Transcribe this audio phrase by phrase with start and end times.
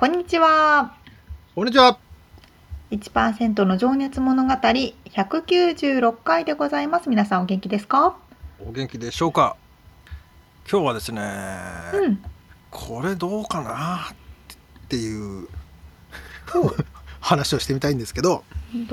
[0.00, 0.94] こんにちは。
[1.56, 1.98] こんにちは。
[2.92, 7.08] 1%の情熱物語196回でございます。
[7.08, 8.16] 皆さんお元気ですか？
[8.64, 9.56] お元気でしょうか？
[10.70, 11.20] 今日はですね、
[11.94, 12.22] うん、
[12.70, 14.12] これどうかな？
[14.84, 15.48] っていう
[17.18, 18.44] 話をしてみたいんですけど。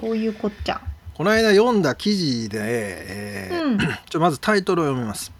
[0.01, 0.81] どういうこっちゃ？
[1.13, 3.77] この間読んだ記事で、えー、うん、
[4.09, 5.31] ちょまずタイトルを読みます。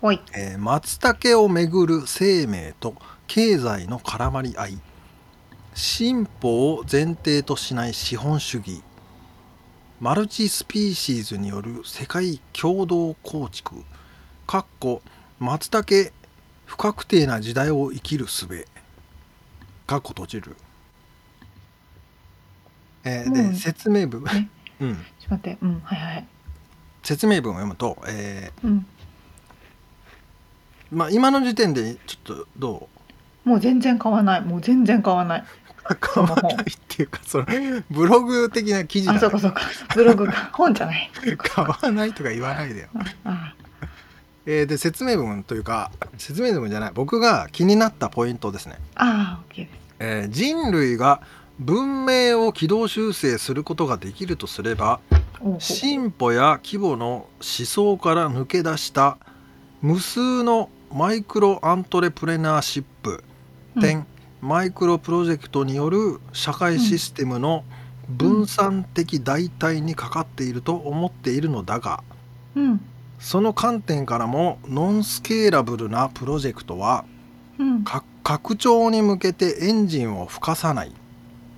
[0.00, 2.94] はい、えー、松茸をめぐる生命と
[3.26, 4.78] 経済の絡まり合い
[5.74, 8.82] 進歩を前提としない資本主義。
[10.00, 13.84] マルチスピーシーズによる世界共同構築。
[14.46, 15.02] かっこ
[15.38, 16.10] 松茸
[16.64, 18.66] 不確定な時代を生きる術。
[19.86, 20.56] かっこ閉じる。
[23.04, 24.22] えー、で説明文。
[24.80, 24.96] うん。
[25.18, 25.58] ちょっと待って。
[25.62, 25.80] うん。
[25.84, 26.26] はいはい。
[27.02, 28.86] 説明文を読むとえー、うん、
[30.90, 32.88] まあ今の時点でちょっとど
[33.46, 33.48] う？
[33.48, 34.40] もう全然買わない。
[34.42, 35.44] もう全然買わない
[35.94, 36.56] 買わないっ
[36.88, 37.46] ていうかその
[37.90, 39.62] ブログ的な記事だ、ね、あそうかそうか。
[39.94, 40.50] ブログか。
[40.54, 41.10] 本じゃない。
[41.36, 42.88] 買わないとか言わないでよ。
[44.46, 46.92] えー、で説明文というか説明文じゃない。
[46.94, 48.76] 僕が気になったポイントですね。
[48.94, 51.20] ああ OK です、えー、人類が
[51.58, 55.00] 文明を軌道修正することができるとすれば
[55.58, 59.18] 進歩や規模の思想から抜け出した
[59.82, 63.22] 無数のマイクロアントレプレナーシップ、
[63.80, 64.06] 点
[64.40, 67.64] マイクロプロジェクトによる社会システムの
[68.08, 72.02] 分散的代替にかかっていると思っているのだが、
[72.56, 72.80] うん、
[73.18, 77.04] その観点からもノンスケーラブルなプロジェクトは、
[77.58, 77.84] うん、
[78.22, 80.92] 拡張に向けてエンジンを吹かさない、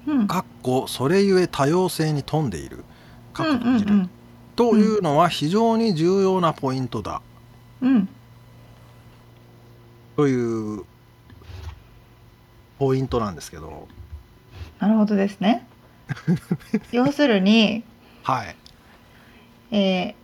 [0.06, 2.84] うん、かっこそれゆえ多様性に富んでいる。
[3.32, 4.08] かっこ閉じる、
[4.56, 7.22] というのは非常に重要なポイントだ。
[7.80, 8.08] うん、
[10.16, 10.84] という
[12.82, 13.86] ポイントなんですけど。
[14.80, 15.64] なるほどですね。
[16.90, 17.84] 要するに
[18.24, 18.56] はい。
[19.70, 20.14] えー、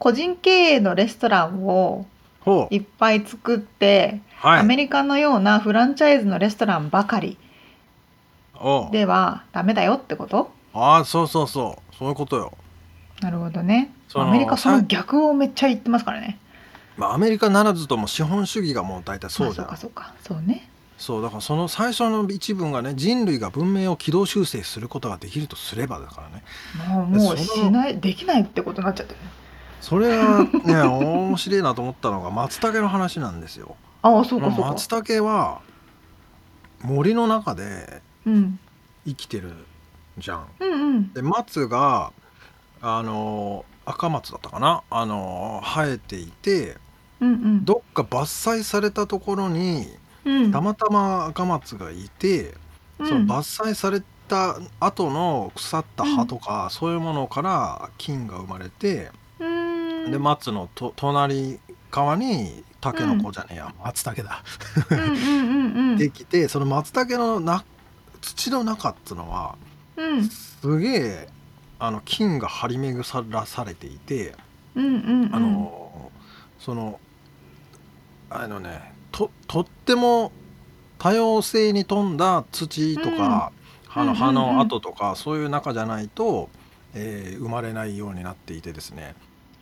[0.00, 2.04] 個人経営のレストランを
[2.70, 7.38] いっぱい作って、はい、アメリカのようなフランチャイズのレストランばかり
[8.90, 10.50] ではダメだよってこと？
[10.74, 11.94] ああそうそうそう。
[11.94, 12.54] そういうことよ。
[13.20, 13.92] なるほどね。
[14.14, 16.40] アメリカその逆をめっちゃ言ってますからね。
[16.96, 20.40] まあアメリカならずとも資本主義がもう大体そうじゃん、まあ、そうかそうか。
[20.40, 20.68] そうね
[20.98, 26.42] そうだからその最初の一文がね人類が文明を軌道修正することができるとすればだからね
[26.88, 29.20] もうもうしないできないってことになっちゃってる
[29.80, 33.76] それがね 面白いなと思ったのが松茸の話なんですよ。
[34.02, 34.68] ああそうかそうか。
[34.70, 35.60] 松茸は
[36.82, 39.52] 森の中で生きてる
[40.18, 40.46] じゃん。
[40.60, 42.12] うんうん、で松が
[42.80, 44.82] あの赤松だったかな？
[44.90, 46.78] あの生えていて、
[47.20, 49.86] うんうん、どっか伐採されたところに
[50.52, 52.54] たまたま赤松がいて、
[52.98, 59.10] その伐採された後の腐った葉とか、そういうものから菌が生まれて、
[60.10, 61.58] で松のと隣
[61.90, 64.42] 側にタケノコじゃねえや、松茸だ。
[65.96, 67.64] できてその松茸のな
[68.20, 69.56] 土の中っつうのは、
[70.28, 71.28] すげえ
[71.78, 74.34] あの菌が張り巡らされていて、
[74.76, 76.10] あの
[76.58, 76.98] その
[78.28, 80.30] あのねととっても
[80.98, 83.50] 多様性に富んだ土とか、
[83.88, 86.50] 葉の葉の跡とか、そういう中じゃないと、
[86.92, 89.14] えー、生まれないようになっていてですね、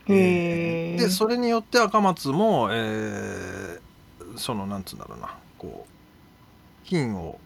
[0.08, 7.38] えー、でそれによって赤松も、えー、そのなんつうんだろうなこう菌を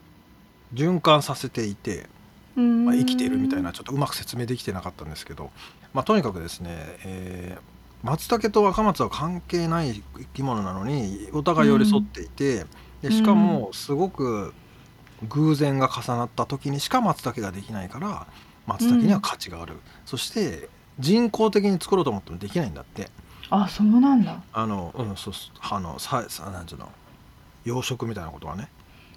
[0.73, 2.07] 循環させていて、
[2.57, 5.51] まあ、生きているみたいなちょっとうまく説明できてなかったんですけど、
[5.93, 6.71] まあ、とにかくですね、
[7.05, 12.67] えー松茸と若松は関係ない生き物なのにお互い寄り添っていて、
[13.03, 14.55] でしかもすごく
[15.29, 18.27] 偶然が重なった時にしか松茸ができないから
[18.67, 19.75] 松茸には価値がある、
[20.07, 20.69] そして
[20.99, 23.11] 人工的に作ろうと思ってもできないんだって。
[23.51, 24.43] あそうなんだ。
[24.53, 26.89] あのうんそうあのささなんていうの？
[27.65, 28.69] 養殖みたいなことはね、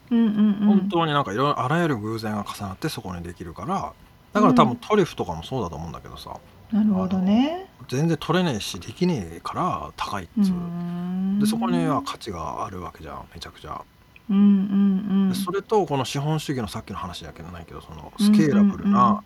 [0.10, 3.94] うんうんうん、本当になんかいろいろあらゆる偶然が重なってそこにできるから。
[4.34, 6.38] だから多分トリュフとかもそうだと思うんだけどさ、
[6.72, 7.68] なるほどね。
[7.90, 11.40] 全然取れねえしできねえから高いっつう。
[11.40, 13.82] でそこには価値があるわけじゃんめちゃくちゃ。
[14.30, 19.24] うんうんうん、それとこの資本主義のさっきの話だけどないけどそのスケーラブルな、うんうんうん、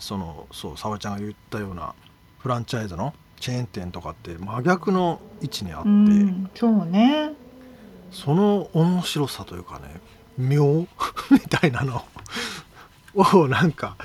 [0.00, 1.94] そのそう沙織ちゃんが言ったような
[2.38, 7.32] フランチャイズのチェーン店とかって真逆の位置にあって、うん、そうね。
[8.10, 10.00] その面白さというかね
[10.36, 10.86] 妙？
[11.30, 12.04] みたいなの
[13.14, 13.96] をなんか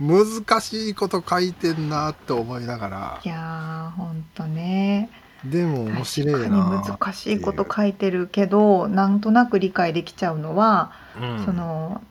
[0.00, 3.20] 難しいこと書いてんなって思いながら。
[3.22, 5.10] いやーほんとね。
[5.44, 12.02] でも面白いな難しいこと書いてるけどなんとなく理解できちゃうのは、うん、その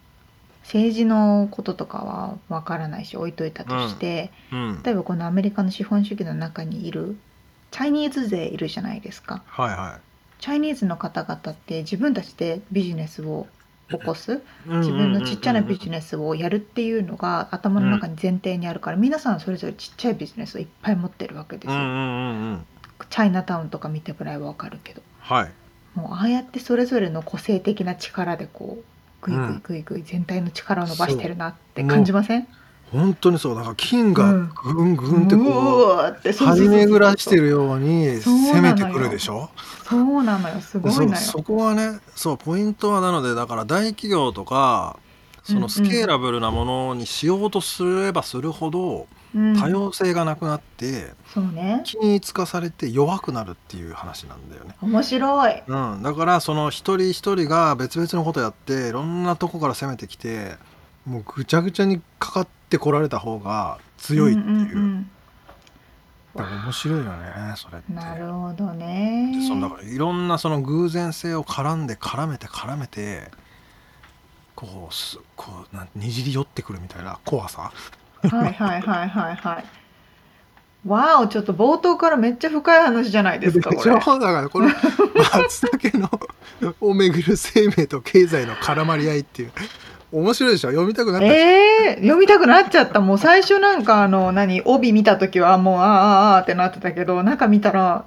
[0.63, 4.59] 政治のこととかはわからないし置いといたとして、うん。
[4.59, 7.17] うん、例えばこのアメリカの資本主義の中にいる
[7.71, 9.43] チャイニーズ勢いるじゃないですか。
[9.47, 13.47] はいはい、チャイニーズの方々って自分たちでビジネスを
[13.89, 14.41] 起こす？
[14.65, 21.73] 自分のちっちゃなビジネスをやるっていうのが頭の中に前提にあるから、皆さんそれぞれちっちゃいビジネスをいっぱい持ってるわけですよ。
[23.09, 25.51] チャイナタウンとか見てもらえば分かるけど、はい、
[25.95, 28.83] もうああやってそれぞれの個性的な力でこう
[29.21, 32.47] グイグイグイグイ全体の力を伸ばしてるなって感じません？
[32.91, 33.55] 本当にそう。
[33.55, 39.49] だから金がぐんぐんってこう張り巡らしてるように攻めてくるでしょ？
[39.87, 40.59] そうなのよ。
[40.59, 41.15] すごいのよ。
[41.17, 44.97] そこはねそうポイントはなのでだから大企業とか
[45.43, 49.07] そのスケーラブルなものにしようとすればするほど、
[49.59, 51.81] 多様性がなくなって、そうね。
[51.85, 54.75] 均一化されて弱くなるっていう話なんだよね。
[54.81, 60.55] 面白い、うん、だからその一人一人が別々のことやっていろんなとこから攻めてきて
[61.05, 64.47] もうぐちゃぐちゃにかかってこられた方が強いっていう。
[64.47, 65.11] うんうんうん。
[66.35, 67.91] 面白いよねそれって。
[67.91, 69.45] なるほどね。
[69.47, 73.31] そのだからいろんなその偶然性を絡んで絡めて絡めて
[74.55, 77.71] こうすこうなんにじり寄ってくるみたいな怖さ。
[78.21, 79.65] はいはいはいはいはい
[80.87, 83.91] わおちょっと冒頭からめっちゃ深い話じゃないですかこれ。
[83.91, 84.69] だからこの
[85.33, 86.09] 松茸の
[86.79, 89.51] をめぐる生命と経済の絡まり合いっていう
[90.11, 90.69] 面白いでしょ？
[90.69, 92.99] 読みたくなったえー、読みたくなっちゃった。
[92.99, 98.05] もう最初なんかあの何帯見た時はもうああああってなってたけど中見たら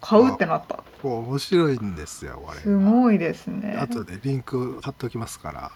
[0.00, 0.82] 買うってなった。
[1.02, 3.76] 面白いんですよすごいですね。
[3.80, 5.70] 後でリンク貼っときますから。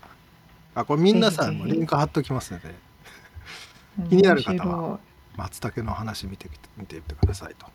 [0.75, 2.75] あこれみんなさリンク貼っときますので。
[4.09, 4.99] 気になる方は
[5.37, 7.67] 松茸の話見てみてみてくださいと。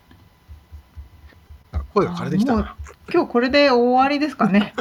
[1.93, 2.75] 声が枯れてきたな。
[3.11, 4.73] 今日これで終わりですかね。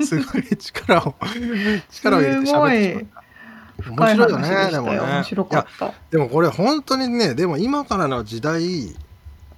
[0.00, 1.14] すごい力を
[1.90, 3.28] 力を入れて喋ってしまった。
[3.90, 5.00] 面白いよねでもね。
[5.00, 5.92] 面白かった。
[6.10, 8.94] でもこれ本当にねでも今からの時代、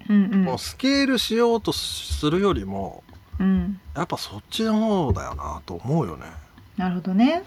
[0.09, 3.03] うんうん、もうスケールしようとするよりも、
[3.39, 6.25] うん、やっぱそっちの方だよなと思うよね。
[6.77, 7.43] なるほどね。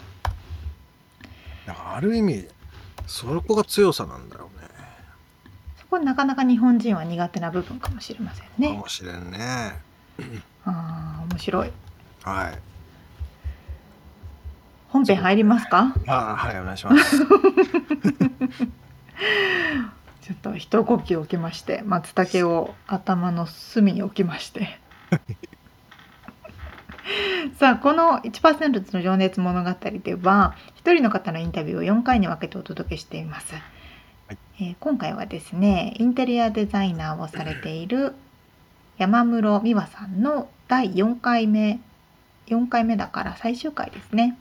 [1.65, 2.47] だからある意味
[3.07, 4.49] そこが強さなんだろ
[5.95, 8.67] こなかなか日本人は苦手な部分かもしれませんね。
[8.67, 9.39] かもしれんね。
[10.65, 11.71] ああ面白い。
[12.23, 12.59] はい。
[14.89, 15.93] 本編入りますか？
[16.07, 17.25] あはいお願いします。
[20.21, 24.79] ちょっと一呼吸置きまして松茸を頭の隅に置きまして
[27.59, 29.71] さあこの1%の情熱物語
[30.03, 33.53] では1人の方のインタビューを4回に分けてお届けしています、
[34.27, 38.13] はい、えー、今回はですねインテリアデザイナーをされている
[38.97, 41.79] 山室美和さんの第4回目
[42.47, 44.37] 4回目だから最終回ですね。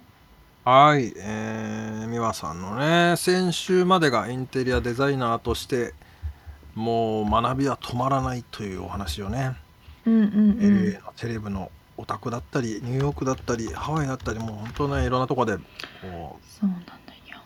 [0.64, 5.92] はい、えー、美和さんのね先週までがインテリアデザイナーとして
[6.74, 9.56] もう学びは止まらないというお話をね、
[10.06, 16.82] うんうんうん、LA のテレビのオタクだったりニューヨークだったりハワイだったりもう本当ねいろんなとこでこうそうなん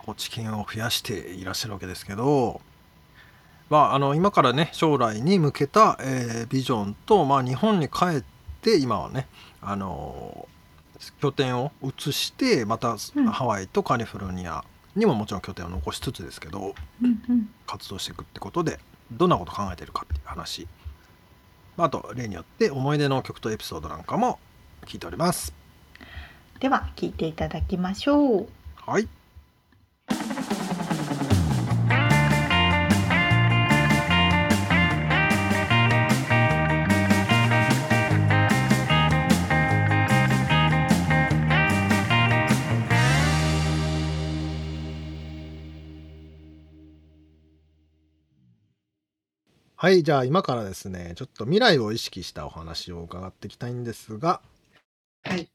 [0.09, 2.63] こう知見を増やしていらっしゃるわけですけど、
[3.69, 8.25] まあ、あの今からね将来に向けた、えー、ビジョンと、まあ、日本に帰っ
[8.63, 9.27] て今はね
[9.61, 10.49] あの
[11.21, 12.97] 拠点を移してまた
[13.31, 14.65] ハワイとカリフォルニア
[14.97, 18.81] にももちろん拠点を残しつつですけど、うんうん、活動していくってことで
[19.13, 20.67] どんなこと考えてるかっていう話。
[21.77, 24.41] あと例によって思い出の曲とエピソードなんかも
[24.87, 25.53] 聞いております。
[26.61, 28.49] では聞いていただきましょう。
[28.75, 29.09] はい
[49.81, 54.43] はい、じゃあ今からですね、ちょっと未来を意識したお話を伺っていきたいんですが、
[55.23, 55.49] はい。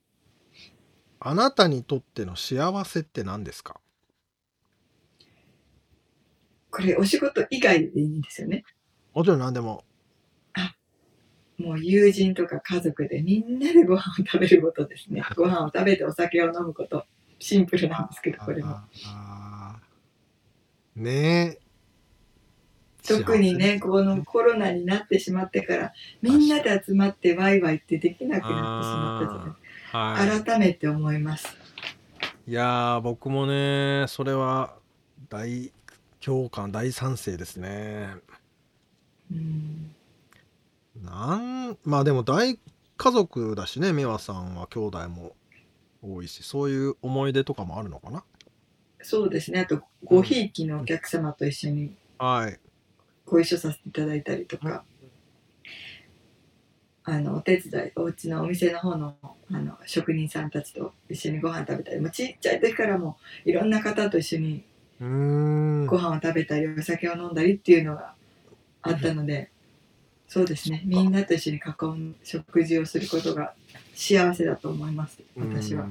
[1.19, 3.81] あなたにとっての幸せって何ですか？
[6.71, 8.63] これお仕事以外でいいんですよね。
[9.13, 9.83] もちろん何でも。
[10.53, 10.73] あ、
[11.57, 15.21] もう友人とか家族でみんなでご飯を食べることですね。
[15.35, 17.05] ご飯を食べてお酒を飲むこと。
[17.39, 18.77] シンプルなんですけど、これも。
[20.95, 21.62] ねえ。
[23.07, 31.55] 特にね、このコロナになってしまってから、みんなで集まってワイワイってできなくなってしまったじゃないはい、改めて思います。
[32.47, 34.75] いや僕もね、それは
[35.29, 35.71] 大
[36.19, 38.09] 共感、大賛成ですね。
[39.31, 39.95] うん。
[41.01, 42.57] なんまあでも大
[42.97, 45.35] 家族だしね、美和さんは兄弟も
[46.01, 48.23] 多いし、そういう思い出とかもあるのかな？
[49.01, 49.59] そうですね。
[49.61, 52.59] あと、ごひいきのお客様と一緒にはい。
[53.33, 54.83] ご一緒させていただいたりとか、
[57.03, 59.15] あのお手伝いお家のお店の方の
[59.51, 64.63] あの職人さんたちと一緒にご飯食べたりもうちっちゃい時からもいろんな方と一緒に
[64.99, 68.13] ご飯を食べたりお酒を飲んだりっていうのが
[68.83, 69.49] あったので、
[70.27, 70.83] そうですね。
[70.85, 73.55] みんなと一緒に囲む食事をすることが
[73.95, 75.87] 幸せだと思います私は。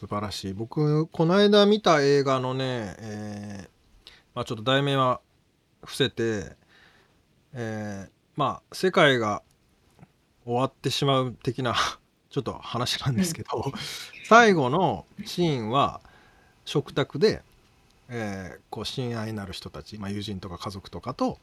[0.00, 0.52] 素晴らしい。
[0.52, 3.68] 僕この間見た映画のね、えー
[4.36, 5.20] まあ、ちょっと題名は
[5.82, 6.54] 伏せて、
[7.58, 9.42] えー、まあ世界が
[10.44, 11.74] 終わってしまう的な
[12.30, 13.72] ちょっと話なんですけど、うん、
[14.28, 16.02] 最後のシーンは
[16.66, 17.42] 食卓で、
[18.10, 21.38] えー、こう親愛なる人たち、まあ、友人とか家族とかと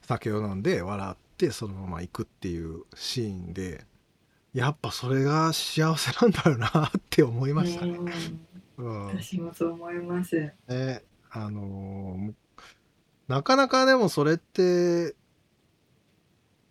[0.00, 3.84] 酒を飲んで笑ってそのまま行くっていうシーンで
[4.54, 7.98] やっぱそれが幸せなんだよなって思いましたね。
[8.78, 10.36] うん、私もそう思います。
[10.68, 12.34] ねあのー、
[13.28, 15.14] なかなかでもそれって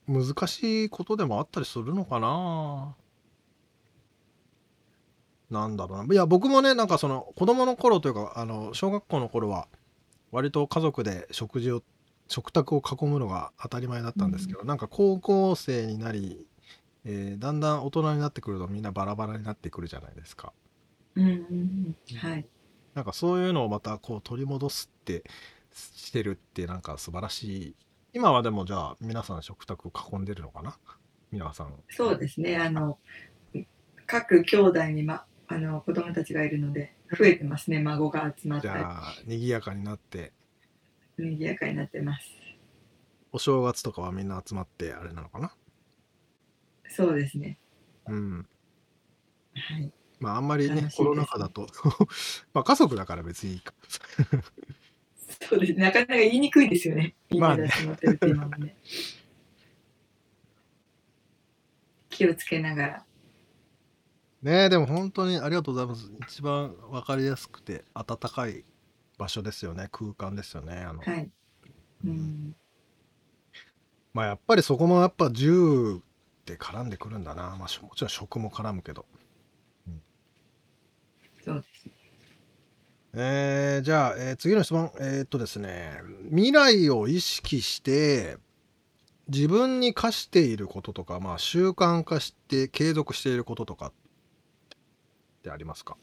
[0.07, 2.95] 難しいことでもあったりするのかな？
[5.49, 6.13] なんだろうな。
[6.13, 9.67] いや、僕もね、なんかその子供の頃というか、あの、小学校の頃は、
[10.31, 11.83] 割と家族で食事を、
[12.27, 16.47] 食卓を囲むのが当たり前だったんですけど、うん、なんか高校生になり、
[17.05, 20.53] えー、だんだん大人になってくるとみんなバラバラになってくるじゃないですか。
[21.15, 22.45] うんうんはい。
[22.95, 25.23] なんかそういうのをまたこう取り戻すって
[25.73, 27.75] してるってなんか素晴らしい
[28.13, 30.77] 今はでもじゃあ皆さん食卓を囲んでるのかな？
[31.31, 31.73] 皆さん。
[31.89, 32.57] そうですね。
[32.57, 32.99] あの
[34.05, 37.79] 各兄弟にまあの子供たちがいるので増えてますね。
[37.79, 38.67] 孫が集まって。
[38.67, 40.31] じゃあ賑やかになって。
[41.17, 42.29] 賑やかになってます。
[43.31, 45.51] お正月とかはみんな集まってあれなのかな？
[46.87, 47.57] そうですね。
[48.07, 48.47] うん。
[49.55, 49.91] はい。
[50.19, 51.67] まああんまりね、ねコロナ禍だと
[52.53, 53.73] まあ家族だから別にいいか。
[55.41, 57.15] そうですなかなか言いにくいですよね。
[57.31, 57.71] まあね、ね。
[62.09, 63.05] 気をつけながら。
[64.41, 66.11] ねでも本当にありがとうございます。
[66.27, 68.65] 一番わかりやすくて温かい
[69.17, 69.87] 場所ですよね。
[69.91, 70.75] 空間ですよね。
[70.77, 71.31] あの、はい。
[72.05, 72.55] うん。
[74.13, 77.43] まあやっぱりそこもやっぱ銃って絡んでくるんだな。
[77.43, 79.05] まあもちろん食も絡むけど。
[79.87, 80.01] うん、
[81.43, 81.93] そうですね。
[83.15, 84.91] えー、じゃあ、えー、次の質問。
[84.99, 85.99] えー、っとですね、
[86.31, 88.37] 未来を意識して、
[89.27, 93.91] 自分に課していることとか、まあ、習慣化して継続していることとかっ
[95.43, 95.95] てありますか？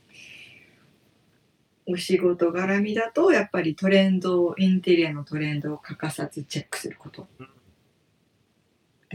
[1.86, 7.26] お仕事絡みだと、やっぱりトレンド、インテリアのトレンドを欠かさずチェックすること。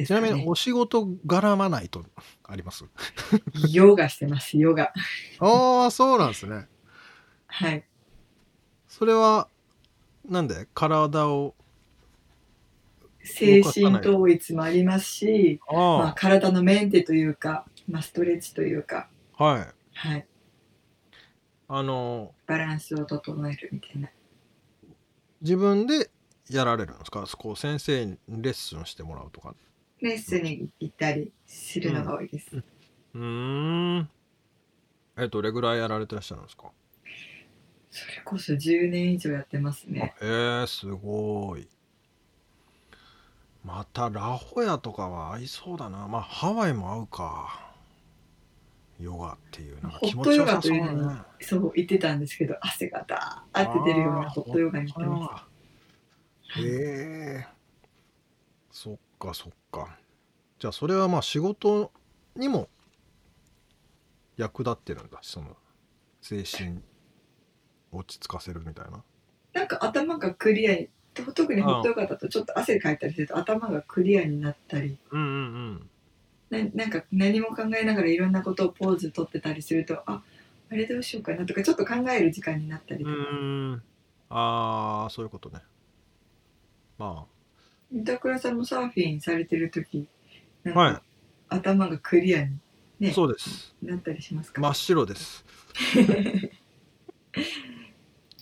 [0.05, 2.03] ちなみにお仕事絡まないと
[2.43, 2.83] あります？
[3.71, 4.91] ヨガしてます、ヨガ。
[5.39, 6.67] ああ、そうなんですね。
[7.47, 7.83] はい。
[8.87, 9.47] それは、
[10.27, 11.55] なんで体を
[13.23, 19.97] 精神統一もありますし、あまあ、体のメンテというか、まあ、ストレッチというか、はい。
[19.97, 20.27] はい。
[21.67, 24.09] あの、バランスを整えるみたいな。
[25.41, 26.09] 自分で
[26.49, 27.25] やられるんですか？
[27.37, 29.55] こう先生にレッスンしてもらうとか。
[30.01, 32.63] レッスンに行ったりするのが多いです。
[33.13, 33.97] うん。
[33.99, 34.09] ん
[35.17, 36.71] え、どれぐらいやられてらっしゃるんですか？
[37.95, 40.13] それこそ10年以上やってますね。
[40.21, 41.65] へえー、すごい。
[43.63, 46.05] またラホヤとかは合いそうだな。
[46.09, 47.71] まあハワイも合うか。
[48.99, 51.21] ヨガっていうなんか気持ちよさそうだね。
[51.39, 55.47] そう言ってたんですけど汗がダーって出るようなホットヨガに行ってま
[56.53, 56.61] す。
[56.61, 57.45] へえー、
[58.71, 59.97] そっかそっか。
[60.59, 61.93] じゃあそれはまあ仕事
[62.35, 62.67] にも
[64.35, 65.55] 役立ってるんだその
[66.21, 66.81] 精神
[67.97, 69.03] 落ち着かせるみたいな。
[69.53, 70.77] なんか頭がクリア
[71.23, 75.89] 特にホットヨガだとちょっと汗かいたりすると頭がクリアになったり、うんうん
[76.51, 76.69] うん。
[76.73, 80.21] ななんか何も考えながらいろんなことをポーズ取ってたりするとあ
[80.69, 83.81] あれどうしようかなとかちょっと考える時間になったりとか、うん
[84.29, 85.59] ああそういうことね。
[86.97, 87.25] ま
[87.93, 90.07] 板倉さんもサーフィンされてる時
[90.63, 91.01] なんか、はい。
[91.47, 93.75] 頭がクリアにあねそうです。
[93.81, 95.45] なったりしますか、真っ白です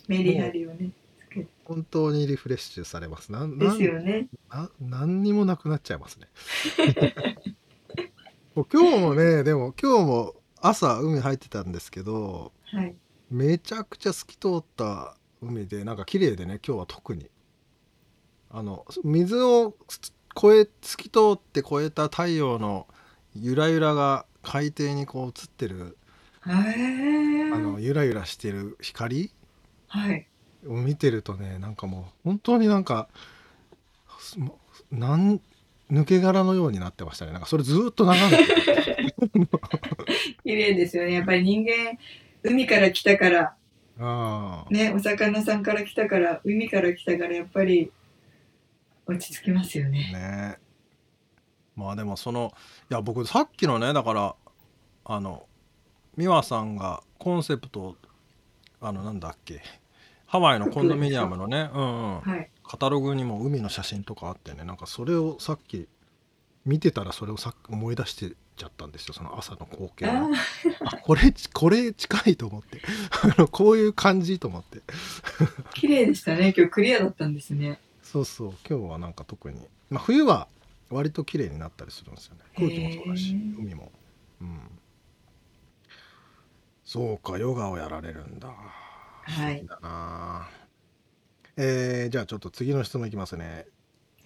[0.08, 0.90] メリハリをね
[1.64, 3.32] 本当にリフレッシュされます。
[3.32, 4.28] なんでなんすよね。
[4.50, 6.28] な何にもなくなっちゃいますね。
[8.54, 12.94] 今日もねでも今日も朝海入ってたんですけどはい。
[13.30, 17.30] めちゃくちゃ透き通った海でなんか綺麗でね今日は特に。
[18.50, 19.74] あの水を
[20.36, 22.86] 越え透き通って越えた太陽の
[23.34, 25.98] ゆらゆらが海底にこう映ってる
[26.42, 26.50] あ
[27.58, 29.32] のゆらゆらしてる光
[29.94, 30.26] はい。
[30.66, 33.08] を見てるとねなんかもう本当になんか
[34.90, 35.40] なん
[35.90, 37.32] 抜け殻のようになってましたね。
[37.32, 39.14] なんかそれずーっと眺めて。
[40.42, 41.12] 綺麗ですよね。
[41.12, 41.98] やっぱり人間
[42.42, 43.54] 海から来たから
[44.00, 44.70] ああ。
[44.70, 47.92] ねお魚さんから来たから海から来たからやっぱり
[49.06, 50.10] 落ち着きますよね。
[50.12, 50.58] ね。
[51.76, 52.52] まあでもその
[52.90, 54.34] いや僕さっきのねだから
[55.04, 55.46] あの
[56.16, 57.96] 美和さんがコンセプト
[58.80, 59.60] あのなんだっけ？
[60.34, 62.50] ハワイのコンドミニアムのね、 うんうん、はい。
[62.64, 65.86] カタログにも海の写真とかあってねなんかそれをさっき
[66.64, 70.28] 見てたらそれをさ思い出してちゃったんですよその朝の光景あ
[71.02, 72.80] これこれ近いと思って。
[73.52, 74.78] こういう感じと思って。
[74.78, 76.52] ー 綺麗でしたね。
[76.56, 77.78] 今日クリアだったんですね。
[78.02, 78.54] そうそう。
[78.68, 80.48] 今日はなんか特に、まあ、冬は
[80.90, 82.40] 割と綺麗になったりするんですよね。
[82.56, 83.92] 空気もそうだし海も。
[84.40, 84.58] うん。
[86.84, 88.52] そうかヨガをやられるんだ
[89.24, 89.60] はい。
[89.60, 90.48] いだな。
[91.56, 93.66] えー、じゃあちょっと次の質問いきますね。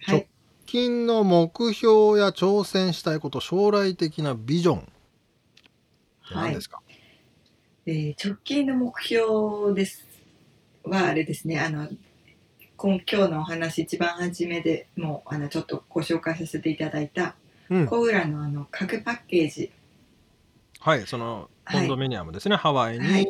[0.02, 0.16] はい。
[0.16, 0.26] 直
[0.66, 4.88] 近の目標や挑戦したいこと将来的なビジョンって
[6.34, 6.82] 何ですか、
[7.86, 10.06] えー直近の目標です。
[10.84, 11.58] はあれですね。
[11.58, 11.88] あの
[12.76, 17.34] 今今日のお話一番初めでもうあのちょっとご紹介させていただいた
[17.70, 17.86] うん。
[17.86, 19.70] コウラのあの家具パッケージ。
[20.80, 21.80] はいそのはい。
[21.80, 23.26] コンドミニアムですね、ハワイにはい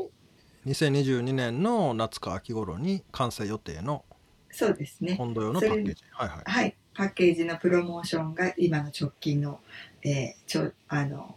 [0.68, 4.04] 2022年の夏か秋頃に完成予定の
[4.50, 5.16] そうですね。
[5.16, 6.04] コンド用のパッケージ。
[6.10, 6.42] はいはい。
[6.44, 9.60] はいパッケージのプロモーションが今の直近の,、
[10.02, 11.36] えーちょあの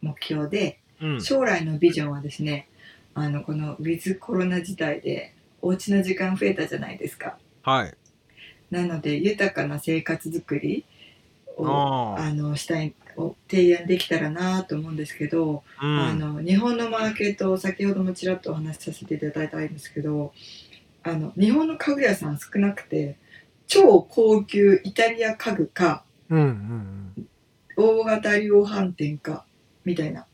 [0.00, 1.22] 目標でうん。
[1.22, 2.68] 将来のビジョンはですね
[3.14, 7.38] あのこのウィズコロナ時代でお家の時間増えたじゃないですか。
[7.62, 7.94] はい。
[8.70, 10.84] なので豊かな生活づくり
[11.56, 15.98] をあのしたいを提案できたらなと思うんですけど、うん。
[16.00, 20.32] あの日本のマーケットを先ほどもちらっとお話しさせていただいたんですけど
[21.02, 23.16] あの日本の家具屋さん少なくて
[23.66, 26.42] 超高級イタリア家具かうんう
[27.20, 27.28] ん
[27.76, 29.44] 大型量販店か
[29.84, 30.26] みたいな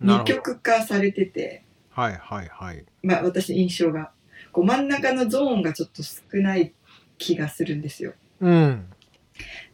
[0.00, 2.84] 二極化されてて、はいはいはい。
[3.02, 4.10] まあ、私印象が。
[4.50, 6.72] こう真ん中のゾーンがちょっと少ない
[7.16, 8.12] 気がするんですよ。
[8.40, 8.86] うん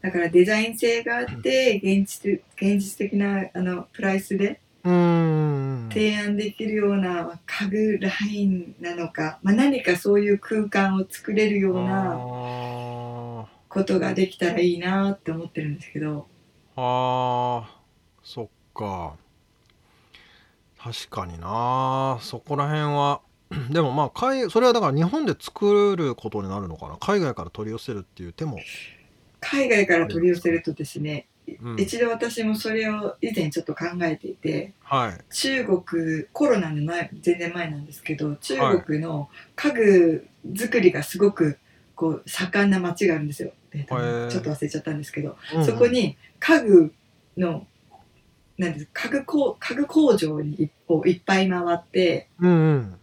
[0.00, 5.88] だからデザイン性があって現実現実的なあのプライスでうん。
[5.92, 16.26] 提案できるような家具ラインなのか、まあ、何かそういう空間を作れるようなあことができたらいいなって思ってるんですけど。
[16.76, 17.78] ーあー。
[18.22, 19.14] そっか。
[20.78, 22.18] 確かにな。
[22.22, 23.20] そこら辺は。
[23.70, 26.96] でもまあ海それはだから日本で作ることになるのかな。
[26.98, 28.58] 海外から取り寄せるっていう手も、
[29.40, 31.26] 海外から取り寄せるとですね、
[31.60, 31.80] うん。
[31.80, 35.34] 一度私もそれを以前ちょっと考えていてはい。
[35.34, 41.58] 中国コロナの前全然前なんですけど中国の家具作りがすごく
[41.94, 44.28] こう盛んな町があるんですよ、えー。
[44.28, 46.94] ちょっと忘れちゃったんですけど、うんそこに家具
[47.36, 47.66] の
[48.56, 52.94] なんです家具工家具工場にをいっぱい回ってうんうん。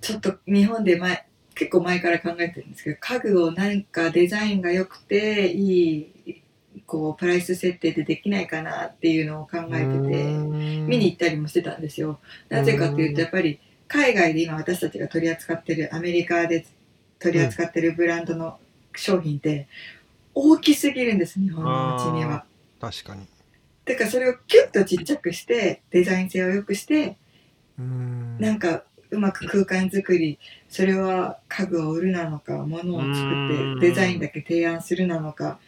[0.00, 1.26] ちょっと日本で前
[1.62, 6.42] 結構前から考えてるんですけど家具をなんかデザインが良くていい
[6.86, 12.18] こうプライス設定でできないかなっていうのを考えてて見に行ったりもしてたんですよ。
[12.48, 16.66] なぜかというとやっぱり海外で今私たちが取り扱ってるアメリカで
[17.20, 18.58] 取り扱ってるブランドの
[18.96, 19.68] 商品って
[20.34, 22.44] 大きすぎるんです日本のうちには。
[22.80, 23.28] 確かに
[23.84, 27.16] だからそれをキュッとちっちゃくしてデザイン性を良くして
[27.78, 35.58] うんなんかうまく空間作りそれは家具を売るなのか物を作うんってデザインだけ提案するなのか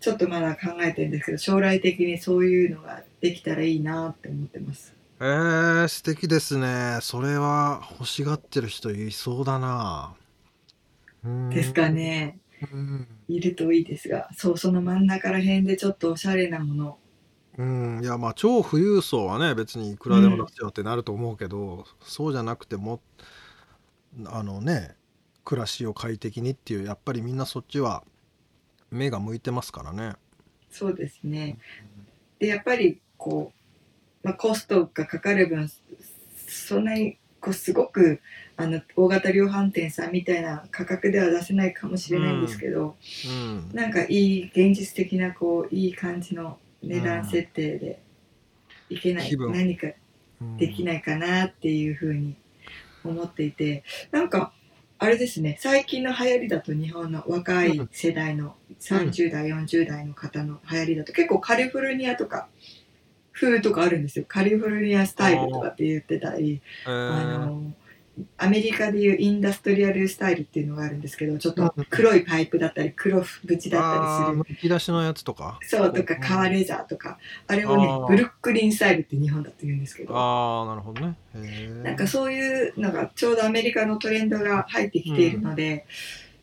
[0.00, 4.94] ちょっとまだ考えてるんですけど将来的にそういうのができたらいいなって思ってます。
[5.18, 10.14] えー、素敵ですねそれは欲しがってる人いそうだな
[11.24, 12.38] うですかね。
[13.28, 16.98] いるといいですが、そう、その真ん中ら辺でちょっとおしゃれなもの。
[17.58, 23.00] うん、いや、まあ、超富裕層はね、別にいくらでも出せよってなると思うけど、そうじゃなくても、
[24.26, 24.94] あのね、
[25.44, 28.04] 暮らしを快適にっていう、やっぱりみんなそっちは
[28.90, 30.14] 目が向いてますからね。
[30.70, 31.58] そうですね。
[32.38, 33.52] で、やっぱりこ
[34.22, 35.70] う、まあ、コストがかかる分、
[36.46, 38.20] そんなにこうすごく
[38.56, 42.96] あの大型量販店さんみたいな価格では出せないかもしれないんですけど、
[43.28, 48.00] うんうん、なんかいい現実的なこういい感じの値段設定で
[48.88, 49.88] いけない、うん、何か
[50.58, 52.36] できないかなっていうふうに
[53.04, 54.52] 思っていてなんか
[54.98, 62.48] あれですね最近の流行りだと日本の若い世代の30代、40代の方の流行りだと結構カリフォルニアとか
[63.32, 64.24] 風とかあるんですよ。
[64.26, 67.72] カリフォルニアスタイルとかって言ってたりあの
[68.38, 74.36] アメリカでいうインダストリアルスタイルっていうのがあるんですけどちょっと黒いパイプだったり黒縁だったりする。
[74.38, 75.58] むき出しのやつとか？
[75.62, 77.18] そうとか革レザーとか。
[77.46, 80.16] あれをねブルックリンスタイルって日本だと言うんですけど。
[80.16, 81.16] ああなるほどね。
[81.82, 85.84] なんかそういうのがちょうどアメリカのトレンドが入ってきているので、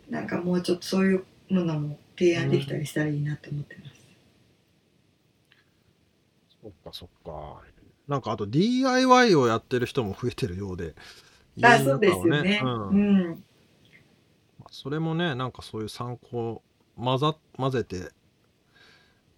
[0.09, 3.93] うん、なんかもうちょっとそういうものも提案できたりしたらいいなと思ってます、
[6.63, 7.61] うん、そっかそっか。
[8.07, 10.93] なんかあと DIY をやってる人も増えてるようで
[11.61, 12.61] あ、そうですよね。
[12.63, 12.89] うん。
[12.89, 12.93] う
[13.29, 13.43] ん。
[14.73, 16.63] それもねなんかそういう参考
[16.97, 18.09] 混ざ混ぜて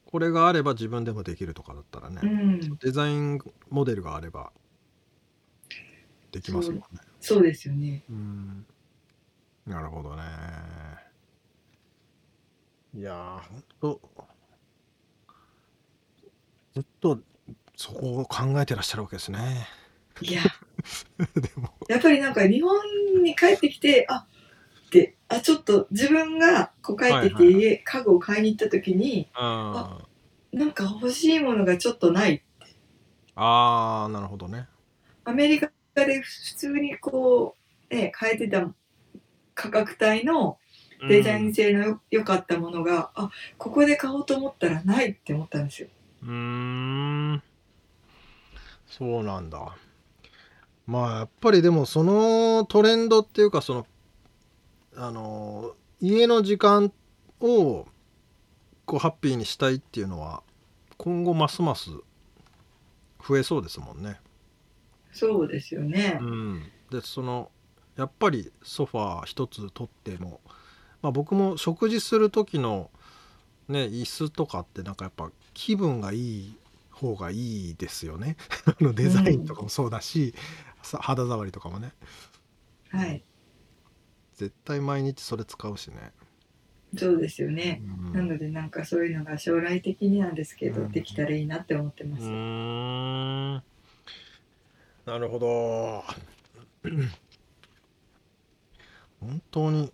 [0.05, 4.53] これがあれば自分でもできるとかだったらね、うん、デザインモデルがあれば
[6.31, 6.83] できますもんね。
[7.19, 8.03] そうですよね。
[8.09, 8.65] うん。
[9.67, 10.23] なるほどね。
[12.93, 14.01] いやほんと
[16.73, 17.19] ずっと
[17.75, 19.67] そこを考えてらっしゃるわけですね。
[20.21, 20.41] いや
[21.89, 22.77] やっぱりなんか日本
[23.23, 24.25] に帰ってきてあ
[24.87, 30.05] ってあちょっと自分がこう帰ってきて家、家具を買いに行った時にあ
[30.51, 32.43] なんか欲しいものがちょっとない
[33.35, 34.67] ああなるほどね。
[35.25, 37.55] アメリカで普通にこ
[37.91, 38.73] うね変えてた
[39.53, 40.57] 価格帯の
[41.07, 45.89] デザイン性の良かったものが、うん、あここで買おうと思ったらないって思ったんですよ。
[46.23, 47.43] うん。
[48.87, 49.75] そうなんだ
[50.87, 53.87] まあやっぱりでもそのトレンドっていうかその
[54.95, 56.91] あの家の時間
[57.41, 57.85] を
[58.85, 60.43] こうハッピーにしたいっていうのは
[60.97, 61.89] 今後ますます
[63.27, 64.19] 増えそうですもんね。
[65.11, 66.19] そうですよね。
[66.21, 67.49] うん、でその
[67.95, 70.41] やっぱりソファー一つ取っても、
[71.01, 72.91] まあ、僕も食事する時の
[73.67, 76.57] ね椅子とかってなんかやっぱ気分がいい
[76.91, 81.93] 方がいいですよね あのデザインとかもそうだし、さ肌触りとかもね。
[82.89, 83.23] はい。
[84.35, 86.11] 絶対毎日それ使うしね。
[86.97, 92.23] そうですよね、うん、なのでなんかそういうのが将来的になんですけど、うん、できたらいいなって思ってます。
[92.23, 93.55] うん。
[95.05, 96.05] なるほど。
[99.19, 99.91] 本当に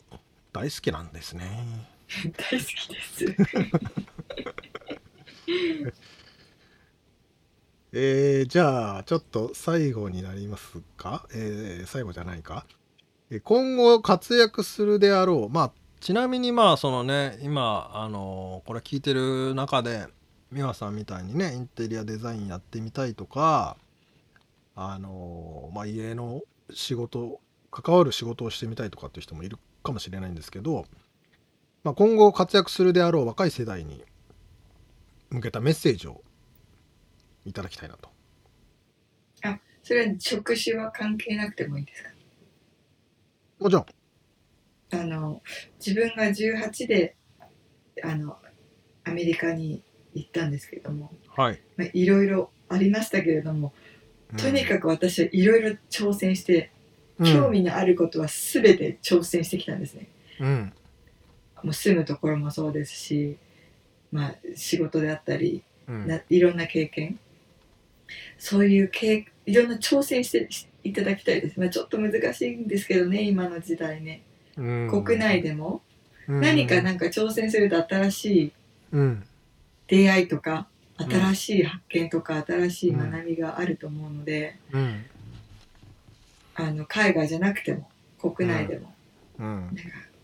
[0.53, 1.65] 大好きなんですね。
[2.37, 3.25] 大好きです
[7.93, 12.65] えー、じゃあ、ちょっと最後になりますか、えー、最後じゃないか、
[13.29, 15.49] え今後活躍するであろう。
[15.49, 20.07] まあ、ちなみにまあ、そのね、今、あのー、これ聞いてる中で、
[20.53, 23.75] 美和さんみたいにね、インテリアデザインやってみたいとか、
[24.73, 30.85] あのー、まあ、家の仕事、関わる仕事をしてみたいとかっていう人もいるかもしれないんですけど、
[31.83, 34.05] まあ、今後活躍するであろう若い世代に
[35.29, 36.21] 向けたメッセージを
[37.45, 38.09] いただきたいなと。
[39.43, 42.09] あ、それは職種は関係なくてもいいですか？
[43.59, 43.85] もちろん。
[44.93, 45.41] あの、
[45.85, 47.15] 自分が18で、
[48.03, 48.37] あの、
[49.03, 51.61] アメリカに行ったんですけれども、はい。
[51.77, 53.73] まあ、いろいろありましたけれども、
[54.37, 56.71] とにかく私はいろいろ挑戦して、
[57.19, 60.07] うん、興味のあることは全て挑戦してきたんですね。
[60.39, 60.73] うん。
[61.63, 63.37] もう住むところもそうですし、
[64.11, 67.19] まあ、仕事であったり、うん、ないろんな経験
[68.37, 70.49] そういうけいろんな挑戦して
[70.83, 74.23] いただきたいです、まあ、ちょっと難しいんですけどね今の時代ね、
[74.57, 75.81] うん、国内でも、
[76.27, 78.51] うん、何かなんか挑戦すると新しい
[79.87, 84.57] 出会いとか、新しい発見とか新しい学びがあると思うので、
[86.55, 88.93] あの海外じゃなくても国内でも、
[89.37, 89.73] なんか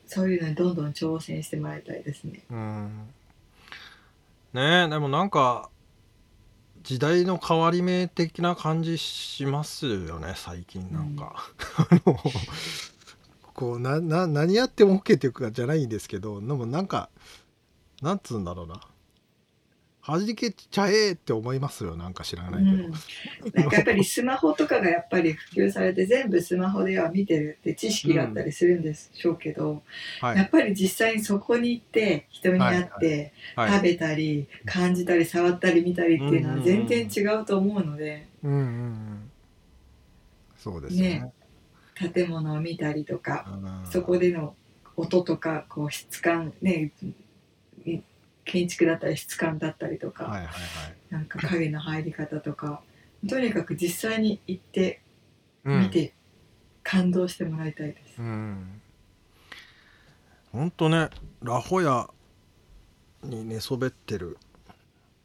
[0.05, 2.41] そういうのにどんどん挑戦してもらいたいですね。
[4.53, 5.69] ねでもなんか
[6.87, 11.35] 時代の変わり目的な感じしますよね最近なんか、
[11.91, 11.99] うん、
[13.53, 17.09] こうなな何やっても OK っていうかじゃないんですけどでもなんか
[18.01, 18.79] なんつうんだろうな
[20.07, 21.97] 弾けちゃえって思いますよ。
[21.97, 22.91] なんか知らないけど、うん、
[23.53, 29.81] なんかやっぱりスマホとかがやっぱり普及されて全部スマホでは見てるって知識があったりするんでしょうけど、うん
[30.21, 39.31] はい、やっぱり実際にそこに行って人に会って食べたり感じたり触ったり見たりっていうのは全然違うと思うので、うんうんうん、
[40.57, 41.01] そうですね。
[41.01, 41.31] ね。
[42.13, 43.59] 建物を見たりとか
[43.91, 44.55] そこでの
[44.95, 46.91] 音とかこう質感ね
[48.47, 50.55] 建築だったり質感だったりとか、はいはいはい、
[51.09, 52.81] なんか影の入り方とか
[53.29, 55.01] とにかく実際に行って
[55.63, 56.13] 見て
[56.81, 58.15] 感動してもらいたいです。
[60.51, 61.09] 本当、ね
[61.41, 62.09] ラホヤ
[63.21, 64.37] に寝そべってる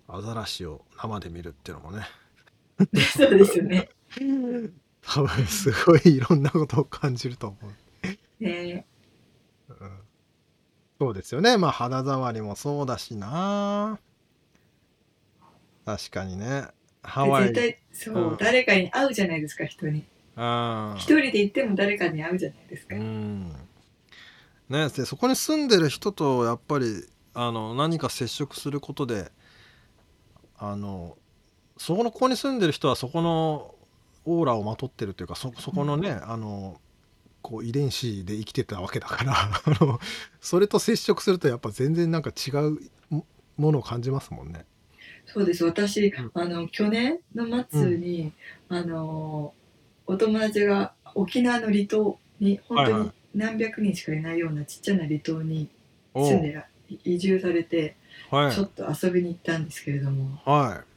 [0.09, 2.05] アザラシを生で見るっていうのもね。
[3.17, 3.89] そうですよね。
[5.03, 8.45] 多分すごいいろんなことを感じると思う。
[8.45, 8.87] ね。
[9.69, 10.12] うん
[11.03, 11.59] そうですよね。
[11.59, 13.99] まあ肌触りもそうだしな。
[15.85, 16.69] 確かにね。
[17.03, 17.49] ハワイ。
[17.49, 20.05] 絶対そう、うん、誰かに会うじゃないですか人に。
[20.37, 22.95] 一人で行っても誰かに会うじゃないですか。
[22.95, 23.51] うん。
[24.69, 29.33] ねでそこに住んでる人とやっぱりあの何か接触することで
[30.57, 31.17] あの
[31.79, 33.75] そこのここに住んでる人はそこの
[34.25, 36.81] オーラをまとってるというかそそこのね、うん、あの
[37.43, 40.01] こう遺伝子で生きてたわけだからあの
[40.41, 42.79] それと接触するとやっぱ全然なんか違う
[43.57, 44.65] ものを感じますもんね。
[45.27, 45.65] そうです。
[45.65, 48.33] 私、うん、あの去年の末に、
[48.69, 49.55] うん、あの
[50.07, 55.69] お友達が沖縄の離島に本当に何百人しかいないようなちっちゃな離島に
[56.15, 56.67] 住んでら
[57.05, 57.97] 移住されて、
[58.31, 60.93] はい、ちょっと遊びに行ったんですけれども、はい、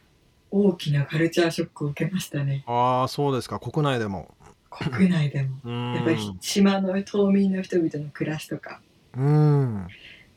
[0.52, 2.64] 大きなカルチャーショックを受けましたね。
[2.68, 3.60] ああそうですか。
[3.60, 4.35] 国内でも。
[4.76, 5.96] 国内でも。
[5.96, 8.82] やっぱり島の島民の人々の暮らしとか。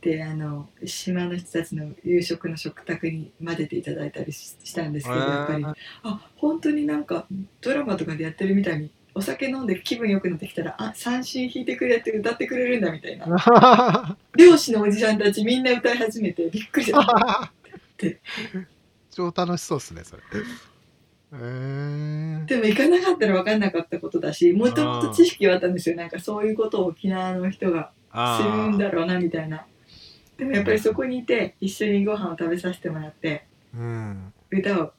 [0.01, 5.65] であの島の人たちの夕食の食卓に混ぜていただいたりしたんですけどやっぱり。
[6.05, 7.27] あ本当になんか
[7.61, 14.17] ドラマとかでやってるみたいにお酒飲んで気分良くなってきたらあ三振弾いてくれって歌ってくれるんだみたいな。
[14.39, 17.51] 漁師のおじさんたちみんな歌い始めてびっくりしたっ
[17.97, 18.21] て。
[19.11, 20.23] 超楽しそうですねそれ。
[21.31, 25.97] でも行かなかったら分かんなかったことだしもともと知識はあったんですよ。
[25.97, 27.91] なんかそういうことを沖縄の人が
[28.39, 29.67] するんだろうなみたいな。
[30.39, 34.93] でもやっぱりそこにいて一緒にご飯を食べさせてもらって、うん、歌を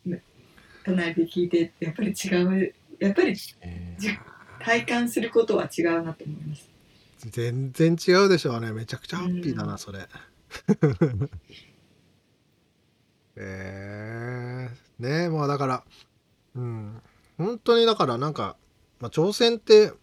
[0.85, 2.75] 隣で聞いてやっぱり違う。
[2.99, 4.17] やっぱり、えー、
[4.63, 6.69] 体感することは違うなと思います。
[7.25, 8.71] 全然違うでしょうね。
[8.71, 9.99] めちゃくちゃハッピーだな、うん、それ。
[13.41, 15.83] えー、ねえもうだから
[16.55, 17.01] うん。
[17.37, 18.57] 本当にだからなんか、
[18.99, 19.93] まあ、挑戦って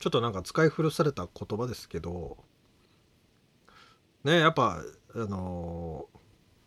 [0.00, 2.36] ちょっとなんか使い古された言葉ですけど
[4.24, 4.82] ねやっぱ
[5.14, 6.06] あの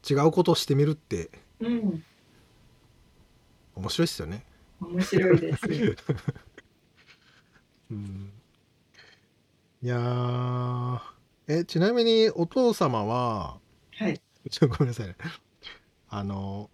[0.03, 2.03] ー、違うことをしてみるってうん
[3.79, 4.43] 面白いっすよね。
[4.81, 5.65] 面白いです。
[7.91, 8.31] うん、
[9.81, 11.01] いや
[11.47, 13.57] えちなみにお父様は
[13.95, 15.15] はい ちょごめんなさいね
[16.09, 16.69] あの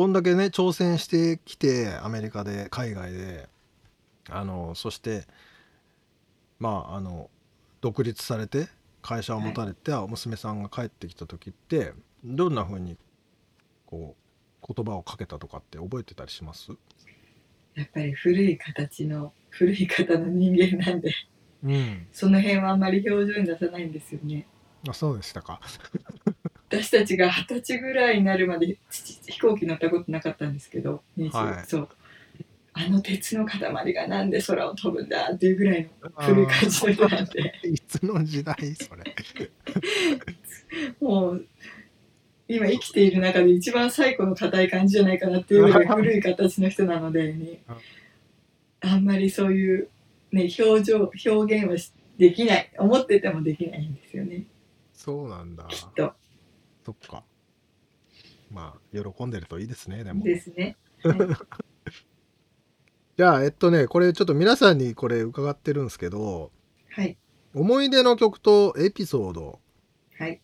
[0.00, 3.50] こんだけね挑戦してきてアメリカで海外で
[4.30, 5.24] あのそして
[6.58, 7.28] まああの
[7.82, 8.68] 独立されて
[9.02, 11.92] 会社を持たれて、娘さんが帰ってきた時って
[12.24, 12.96] どんな風に
[13.84, 14.16] こ
[14.62, 16.72] う言葉をかけたとかって覚えてたりします？
[17.74, 21.12] やっぱり古い形の古い方の人間なんで、
[21.62, 24.46] うん、その辺はあんまり表情に出さないんですよね。
[24.88, 25.60] あそうでしたか
[26.70, 28.78] 私たちが二十歳ぐらいになるまで
[29.26, 31.02] 飛行機乗ったことなかったんですけど、
[31.32, 31.88] はい、そう。
[32.72, 37.52] あの鉄の塊がなんで空を飛ぶんだっていうぐらいの古い感じの人なんで。
[37.68, 39.02] いつの時代それ。
[41.00, 41.44] もう
[42.46, 47.62] 今生きている中で一番最古の硬い感じじゃないかなっていうぐらい古い形の人なのでね。
[48.82, 49.88] あんまりそういう、
[50.30, 51.76] ね、表情表現は
[52.16, 52.70] できない。
[52.78, 54.44] 思っててもできないんですよね。
[54.94, 55.64] そうなんだ。
[55.64, 56.14] きっと
[57.00, 57.24] そっか。
[58.50, 60.24] まあ、喜んでるといいですね、でも。
[60.24, 60.76] ですね。
[61.04, 61.18] はい、
[63.16, 66.50] じゃあ、えっとね、これちょっと皆さんにこれ伺ってるんですけど、
[66.90, 67.16] はい。
[67.54, 69.60] 思い出の曲とエピソード。
[70.18, 70.40] はい。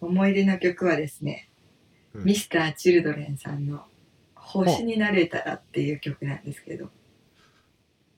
[0.00, 1.50] 思い出の曲はですね、
[2.12, 3.86] うん、ミスター・チルドレンさんの
[4.34, 6.90] 「星になれたら」っていう曲なんですけど。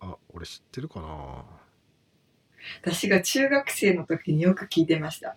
[0.01, 1.45] あ、俺知ってるかな
[2.83, 5.37] 私が中学生の時によく聞いてました。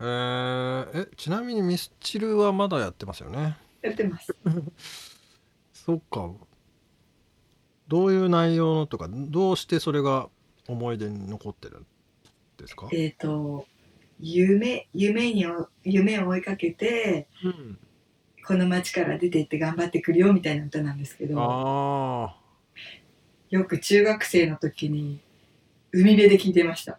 [0.00, 3.56] えー、えちなみにミスチルはまだやってますよね？
[3.82, 4.34] やってます。
[5.74, 6.30] そっか。
[7.88, 10.28] どういう内容のとかどうしてそれが
[10.68, 11.86] 思い出に残ってるん
[12.56, 12.88] ですか？
[12.92, 13.66] えっ、と
[14.20, 15.44] 夢夢に
[15.82, 17.78] 夢を追いかけて、うん、
[18.46, 22.30] この町から出て行って頑張ってくるよみたいな歌なんですけど
[23.50, 25.20] よく中学生の時に
[25.92, 26.98] 海辺で聞いてました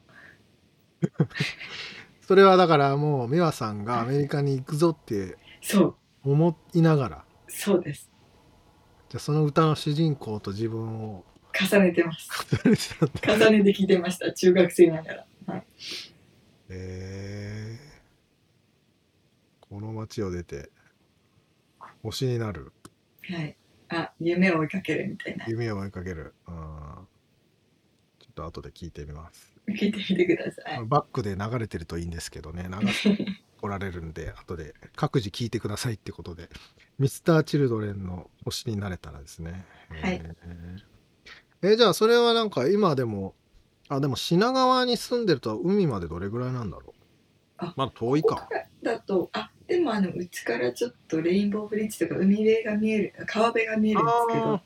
[2.32, 5.96] それはだからもう美和さんがアメリカに行くぞってそう。
[6.24, 7.26] 思いながら。
[7.50, 8.10] そうです。
[9.10, 11.26] じゃあその歌の主人公と自分を。
[11.54, 12.30] 重ねてます。
[12.64, 14.32] 重ねて聞いてました。
[14.32, 15.26] 中学生ながら。
[15.46, 15.64] はい。
[16.70, 17.78] え。
[19.64, 20.70] ー、この街を出て
[22.02, 22.72] 星になる。
[23.30, 23.58] はい。
[23.90, 25.46] あ夢を追いかけるみたいな。
[25.50, 26.34] 夢を追いかける。
[26.48, 26.54] うん。
[28.20, 30.86] ちょっと後で聞いてみます聞いてみてください。
[30.86, 32.68] バックで流れてるといいんですけどね。
[32.70, 33.26] 流して
[33.62, 36.50] おられるんで 後で各自聞いてくださいってことで。
[37.00, 39.66] ミスターチルドレンの星になれたらですね。
[39.90, 43.36] はい、えー、えじゃあそれはなんか今でも
[43.92, 47.02] あ、でも品川に住んでると海までどれぐらいなんだろう？
[47.58, 48.48] あまあ遠いか。
[48.82, 54.62] だと、あ、でもあの、うちからちょっとレインボーブリッジとか海辺が見える、川辺が見えるんですけど。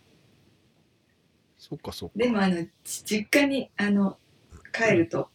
[1.57, 2.17] そっかそっか。
[2.17, 4.19] でもあの、実家に、あの、
[4.75, 5.29] 帰ると、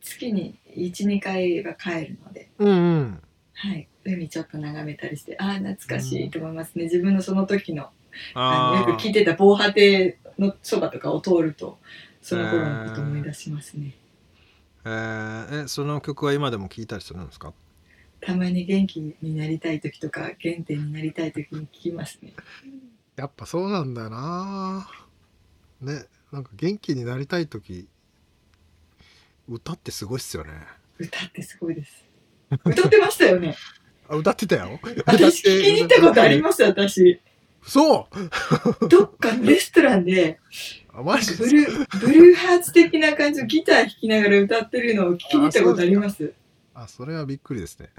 [0.00, 2.48] 月に1、2回は帰るので。
[2.58, 3.22] うんうん。
[3.54, 3.88] はい。
[4.04, 6.84] 海ちょっと眺めたりして、ああ、懐かしいと思いますね。
[6.84, 7.90] 自分のその時の、
[8.34, 11.78] あのよく聞いてた防波堤のそばとかを通ると、
[12.22, 13.94] その頃のこと思い出しますね。
[14.84, 17.52] えー、えその曲は今でも聴いたりするんですか？
[18.20, 22.32] たまに元気になりたい時とか原点になりたい時に聴きますね。
[23.16, 24.88] やっぱそうなんだよな
[25.80, 27.88] ねなんか元気になりたい時
[29.48, 30.50] 歌ってすごいっすよね。
[30.98, 32.04] 歌ってすごいです。
[32.64, 33.56] 歌ってましたよね。
[34.08, 34.78] あ歌ってたよ。
[35.06, 37.20] 私聞きに行ったことあります私。
[37.66, 40.38] そうどっかのレストランで
[40.92, 46.32] あマジブルー、ブルーハーツ的な感じのギター弾きながら歌ってるのを聞きに行ったことあります？
[46.74, 47.90] あそれはびっくりですね。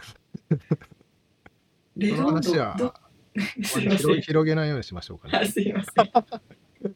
[1.97, 2.93] レロンドど
[3.63, 5.37] すいません広げないようにしましょうかね。
[5.37, 6.05] あすいません。
[6.07, 6.09] い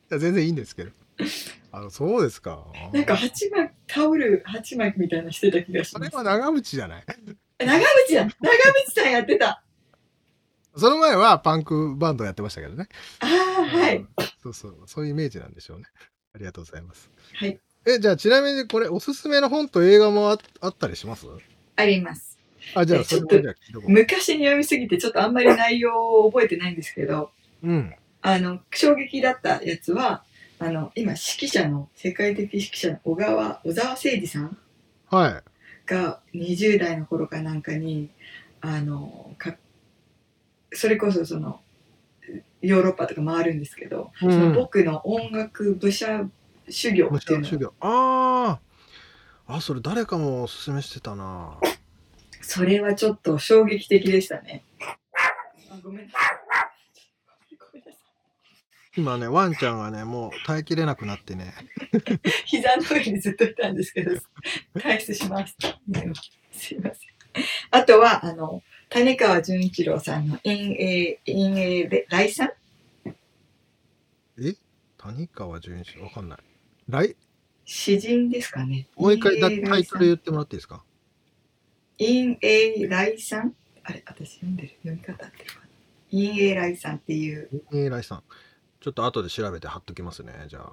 [0.10, 0.92] や全然いいんですけど。
[1.74, 2.66] あのそうですか。
[2.94, 6.12] なんか鉢巻き、タオル鉢巻きみたいなしてた気がします。
[6.12, 7.04] それは長渕じゃない？
[7.60, 8.32] 長渕だ 長渕
[8.94, 9.64] さんやってた
[10.76, 12.88] その前はパンクバンドやってましたけどね。
[13.20, 14.06] ああ、はい。
[14.42, 15.86] そうそう、そういうイメージなんでしょうね。
[16.34, 17.10] ありがとうございます。
[17.36, 17.60] はい。
[17.86, 21.26] え、じゃあちなみにこれおすすめの本と映画もああったりします？
[21.76, 22.38] あります。
[22.76, 23.36] あ、じゃあちょっと
[23.88, 27.32] 昔に読みすぎてちょっとあんまり内容を覚えてないんですけど、
[27.64, 27.94] うん。
[28.22, 30.24] あの、衝撃だったやつは、
[30.62, 34.58] あの、今指揮者の、世界的指揮者の小川、小沢誠二さん
[35.08, 35.90] はい。
[35.90, 38.12] が20代の頃かなんかに、
[38.62, 39.56] あの、か
[40.72, 41.62] それこそその
[42.62, 46.30] ヨーロッパとか回るんですけど、うん、その僕の音楽武者
[46.70, 47.74] 修行っていうの。
[47.82, 48.60] あ
[49.48, 51.58] あそれ誰かもおすすめしてたな。
[52.42, 54.64] それはちょっと衝撃的でしたね。
[55.84, 56.41] ごめんなさい
[58.98, 61.54] 今ねワンちゃんがねもう耐えきれなくなってね
[62.46, 64.12] 膝の上にずっといたんですけど
[64.76, 65.56] 退出します
[66.52, 67.12] すいません
[67.72, 72.50] あとはあの谷川淳一郎さんの陰影、陰影で、来さん？
[74.46, 74.56] え？
[74.98, 76.04] 谷川淳一郎？
[76.04, 76.40] わかんない。
[76.90, 77.16] 来
[77.64, 78.90] 詩人ですかね。
[78.98, 80.84] もう一回だタイトル言ってもらっていいですか？
[82.00, 83.56] 陰影来さん？
[83.84, 84.70] あれ、私読んでる。
[84.84, 85.68] 読み方ってるかな？
[86.12, 87.50] 陰影来さんっていう。
[87.70, 88.24] 陰影来さん。
[88.82, 90.72] ちょっと後で調べて貼っときますね、じゃあ。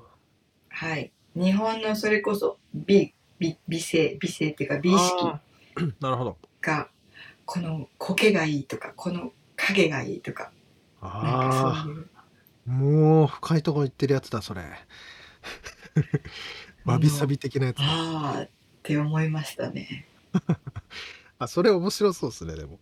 [0.71, 1.13] はい。
[1.37, 5.25] 日本のそれこそ美、美、美声、美声っていうか美意識
[6.01, 6.39] なるほど。
[6.63, 6.89] が
[7.45, 10.51] この苔がいいとかこの影がいいとか。
[11.01, 14.63] ああもう深いとこ行ってるやつだそれ。
[16.87, 18.49] わびさび的なやつああっ
[18.83, 20.09] て思いましたね。
[21.39, 22.81] あそれ面白そうですねでも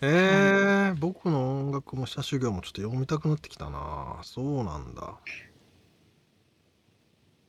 [0.00, 5.14] えー、僕の音楽も社修行もちょっと読みたくなってきたなそうなんだ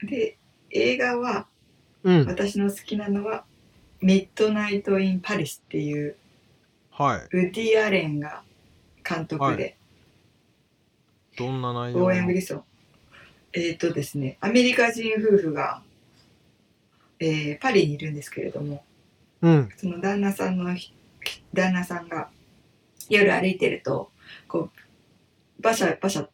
[0.01, 0.37] で
[0.71, 1.47] 映画は、
[2.03, 3.43] うん、私の好きなのは
[4.01, 6.15] ミッドナイト・イン・パリスっていう、
[6.91, 7.17] はい。
[7.17, 8.43] ウディ・アレンが
[9.07, 9.75] 監督で、
[11.35, 12.05] どんな内容？
[12.05, 12.63] オーエン・ウィルソン。
[13.53, 15.81] えっ、とですね、アメリカ人夫婦が、
[17.19, 18.83] えーパリにいるんですけれども、
[19.41, 19.69] うん。
[19.75, 20.75] その旦那さんの
[21.53, 22.29] 旦那さんが
[23.09, 24.11] 夜歩いてると、
[24.47, 24.69] こう、
[25.59, 26.27] 馬車、馬車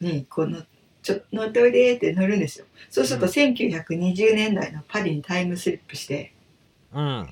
[0.00, 0.62] に、この、
[1.02, 2.66] ちょ乗っておいでって乗るんですよ。
[2.90, 6.32] そうすると、1920年代のパリにタイムスリップして、
[6.92, 7.28] うん。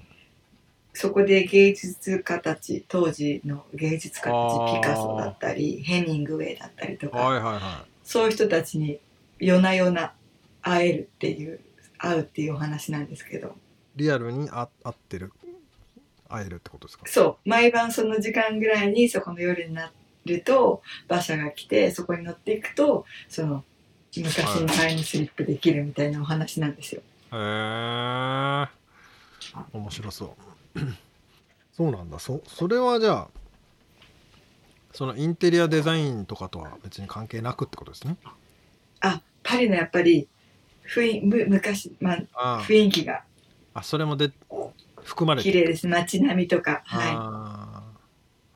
[0.95, 9.01] そこで芸術家たち当時の芸術家たちピカソだったりヘミングウェイだったりとか、はいはいはそういう人たちに
[9.39, 10.13] 夜な夜な
[10.61, 11.61] 会えるっていう
[11.97, 13.55] 会うっていうお話なんですけど。
[13.97, 15.33] リアルに会ってる
[16.33, 17.05] 会えるってことですか？
[17.07, 17.49] そう。
[17.49, 19.91] 毎晩その時間ぐらいにそこの夜にな
[20.25, 23.65] ると馬車が来てそこに乗っていくとその
[24.17, 27.03] 昔にタイムスリップできるみたいなお話なんですよ。
[27.33, 28.67] へえ
[29.73, 30.37] 面白そ
[30.77, 30.81] う。
[31.73, 32.19] そうなんだ。
[32.19, 33.29] そそれはじゃあ
[34.93, 38.17] そのインテリアデザインとかとは別に関係なくってことですね？
[39.01, 40.29] あパリのやっぱり
[40.87, 43.25] 雰囲む昔、まあ、雰囲気が。
[43.75, 44.31] あそれもで
[45.05, 45.89] 含まれて綺麗です。
[45.89, 46.83] 街並みとか。
[46.85, 47.15] はい。
[47.15, 47.83] あ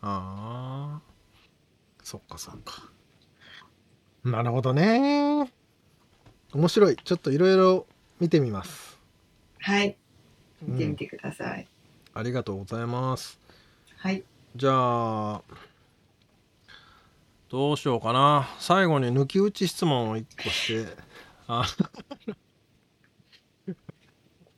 [0.02, 1.00] あ
[2.02, 2.90] そっかそっか。
[4.24, 5.50] なるほどね。
[6.52, 6.96] 面白い。
[6.96, 7.86] ちょっといろいろ
[8.20, 8.98] 見てみます。
[9.60, 9.96] はい。
[10.62, 11.66] 見てみてください、
[12.14, 13.38] うん、ありがとうございます。
[13.98, 14.22] はい。
[14.54, 15.42] じゃあ
[17.50, 18.48] どうしようかな。
[18.58, 20.96] 最後に抜き打ち質問を1個して。
[21.48, 21.64] あ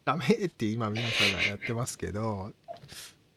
[0.09, 2.55] ダメって今皆さんがやってますけど、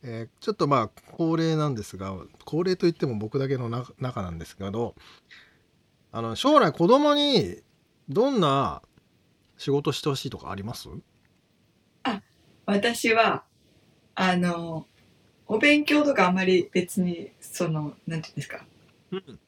[0.03, 2.15] えー、ちょっとまあ恒例なんですが
[2.45, 3.67] 恒例といっても僕だけの
[3.99, 4.95] 中なんですけど
[6.13, 7.57] あの将来子供に
[8.07, 8.82] どんな
[9.57, 10.88] 仕事してほしいとかあります？
[12.03, 12.22] あ
[12.65, 13.43] 私は
[14.15, 14.86] あの
[15.47, 18.65] お勉強とかあんまり別にそのなんていうんですか、
[19.11, 19.39] うん、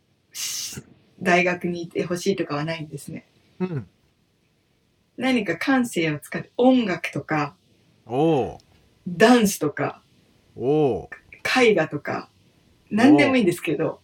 [1.22, 3.26] 大学にいてほしいとかはないんですね。
[3.62, 3.88] うん、
[5.18, 7.56] 何か感性を使って音楽とか。
[9.08, 10.02] ダンスとか。
[10.58, 12.30] 絵画とか。
[12.90, 14.00] 何でもいいんですけど。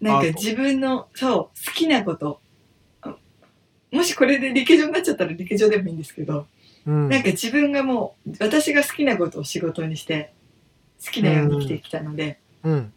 [0.00, 2.40] なんか自分のそう好きなこと。
[3.90, 6.46] もしこれで陸上になっちゃったら陸上でもいいんですけど、
[6.86, 10.32] うん、なんか自分がもう私が好きなことを仕事にして
[11.04, 12.92] 好きなように生きてきたので、うん、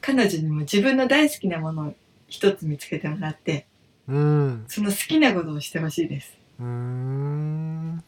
[0.00, 1.94] 彼女にも自分の大好きなものを
[2.28, 3.66] 一つ見つけてもらって、
[4.08, 6.38] うん、その好きなことをしてほしいです。
[6.58, 8.02] うん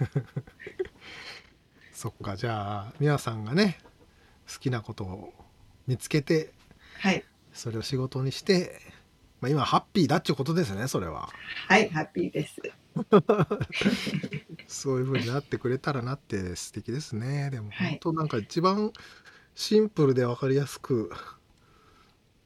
[1.92, 3.78] そっかじゃあ美和さんがね
[4.50, 5.34] 好きなことを
[5.86, 6.52] 見つけて、
[6.98, 7.22] はい、
[7.52, 8.80] それを仕事にして、
[9.40, 11.28] まあ、今ハッピーだっちゅうことですねそれは。
[11.68, 12.62] はいハッピーです。
[14.66, 17.50] そういうふうになってくれたらなって素敵ですね。
[17.50, 18.92] でも本当なんか一番
[19.54, 21.12] シンプルで分かりやすく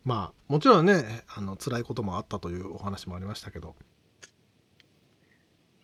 [0.04, 3.74] まあもちろんねあの辛いこともあったというお話もありましたけど。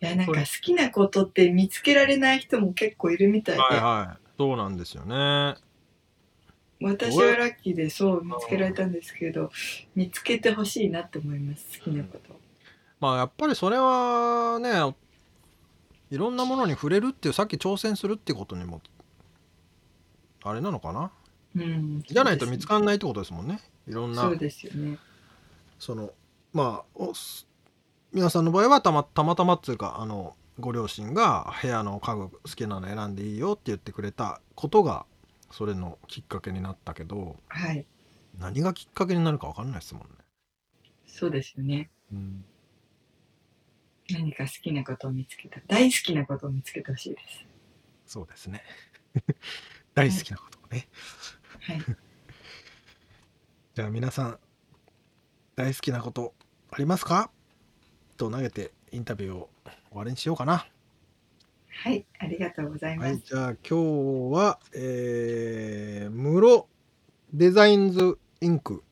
[0.01, 4.27] いやなんか好きなことって見つけられない人も結構いるみたいで、はいはい。
[4.35, 5.55] そうなんですよね。
[6.81, 9.51] 私はラッキーでそう見つけられたんですけど
[9.95, 12.35] 見つけてほしいなって思います好きなこと、
[12.99, 14.95] まあやっぱりそれはね
[16.09, 18.81] いろんなものに触れるっていうさっき挑戦するってことにも
[20.43, 21.11] あれなのかな、
[21.55, 24.97] うん、じゃないと見つかんないってことですもんねいろんなそうですよね
[25.79, 26.11] その
[26.53, 27.03] まあ
[28.13, 35.05] 皆さんの場合はたまたまたまっていうかあのご両親が部屋の家具好きなの選んでいいよって言ってくれたことが
[35.49, 37.85] それのきっかけになったけど、はい、
[38.39, 40.07] 何がきっかけになるか分かんないですもんね。
[41.05, 41.89] そうですよね。
[42.11, 42.45] うん、
[44.09, 47.45] 何か好きなことを見つけた大好きなことを見つけてほしいです。
[48.05, 48.63] そうですね。
[49.93, 50.87] 大好きなことをね。
[51.61, 51.81] はい。
[53.73, 54.39] じゃあ皆さん
[55.55, 56.33] 大好きなこと
[56.71, 57.31] ありますか？
[58.17, 59.49] と投げてインタビューを
[59.89, 60.65] 終わりにしようかな。
[61.83, 63.07] はい、ありがとうございます。
[63.09, 66.67] はい、じゃあ今日は、えー、室
[67.33, 68.83] デザインズインク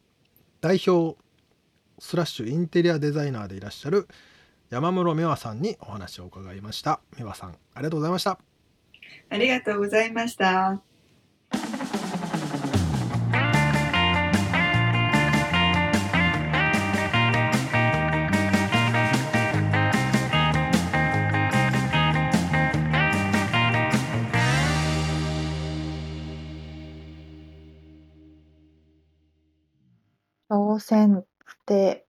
[0.61, 1.17] 代表
[1.99, 4.07] スラッシュインテリアデザイナーでいらっしゃる
[4.69, 7.01] 山室美和さんにお話を伺いました。
[7.17, 8.39] 美和さん、ありがとうございました。
[9.29, 10.88] ありがとうございました。
[30.49, 31.25] 挑戦っ
[31.65, 32.05] て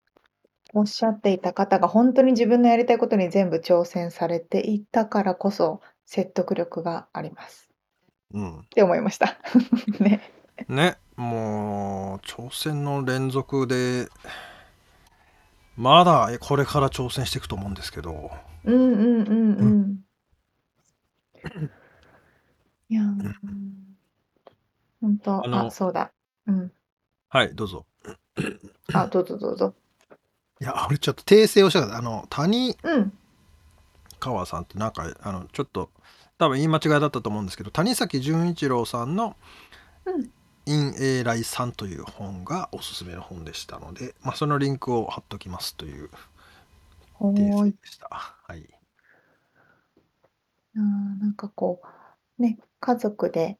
[0.73, 7.71] おっしゃっていた方が本当に自分のやりたいことに全部挑戦されていたからこそ説得力があります。
[8.33, 8.59] うん。
[8.61, 9.37] って思いました。
[10.01, 10.21] ね。
[10.69, 14.09] ね、もう挑戦の連続で
[15.77, 18.31] まだこれから挑戦していくと思うんですけど。
[18.65, 20.05] うんうんうんうん。
[22.89, 23.03] いや、
[25.01, 26.13] 本当、ああ、そうだ。
[26.47, 26.73] うん。
[27.29, 27.87] はい、どうぞ。
[28.93, 29.75] あ、どうぞどうぞ。
[30.61, 31.99] いや、俺ちょっと訂正をしたかった。
[31.99, 33.13] あの、谷うん。
[34.19, 35.91] 川さんってなんか、あの、ちょっと、
[36.39, 39.37] 多分言い間違いだったと思うんですけど、谷崎潤一郎さんの
[40.05, 40.31] うん。
[40.67, 46.11] イン・エーライさんという本がおすすめの本でしたので、まあ、そのリンクを貼っときますという
[47.19, 47.73] はい。
[47.73, 48.09] でした。
[48.11, 48.69] はい。
[50.77, 51.81] あなんかこ
[52.39, 53.59] う、ね、家族で、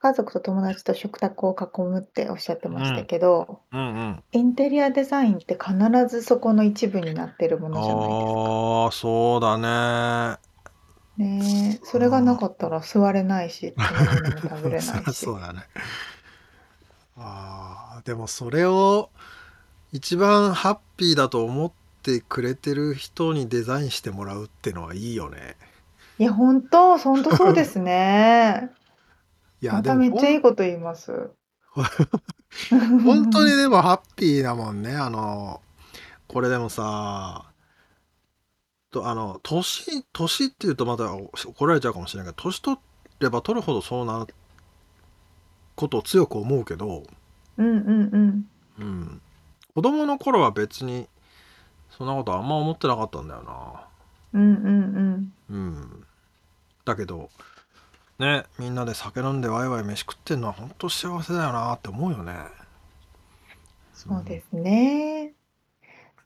[0.00, 4.22] 家族と友達と食卓を囲むっておっしゃってましたけど、うんうん。
[4.32, 5.74] インテリアデザインって必
[6.08, 8.58] ずそこの一部になってるものじゃないですか。
[8.84, 10.38] ああ、そうだね。
[11.16, 15.12] ねえ、それがなかったら座れないし、食べも食べれないし。
[15.14, 15.62] そうだね。
[17.16, 19.10] ああ、でもそれを
[19.92, 21.72] 一番ハッピーだと思っ
[22.02, 25.56] てくれてる人にデザインしてもらうってのはいいよね。
[26.18, 28.70] いや、本当、本当そうですね。
[29.60, 31.30] いや、まためっちゃいいこと言います。
[33.04, 34.96] 本当にでもハッピーだもんね。
[34.96, 35.60] あの、
[36.26, 37.44] これでもさ、
[38.90, 42.78] と、あの、年、年っていうとまた怒られちゃうかもしれないけど、年取
[43.20, 44.26] れば取るほどそうな
[45.74, 47.04] ことを強く思うけど、
[47.56, 48.48] うんうんうん。
[48.78, 49.22] うん。
[49.74, 51.08] 子供の頃は別に、
[51.90, 53.88] そんなことあんま思ってなかったんだよな。
[54.32, 55.56] うんうんうん。
[55.56, 56.06] うん。
[56.84, 57.30] だけど、
[58.18, 62.34] ね、みんなで酒飲んでワイワイ飯食ってんのは本当幸せだよなって思うよね。
[63.92, 65.34] そうですね。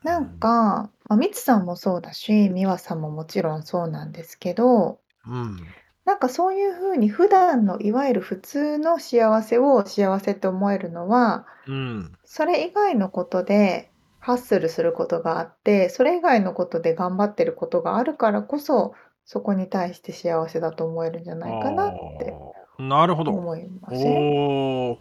[0.02, 5.58] なんか、まあ、みつさんもそうだし、みわさんももちろんそうなんですけど、うん。
[6.04, 12.12] なんかそういう風に普段のいわゆる普通の幸せを幸せって思えるのは、うん。
[12.24, 18.94] それ以外のことでハッスルすることがあって、それ以外のことで頑張ってることがあるからこそ、
[19.24, 22.34] そこに対して幸せだと思えるんじゃないかなって
[22.78, 23.32] なるほど。
[23.32, 24.16] 思いません？
[24.16, 24.98] おお。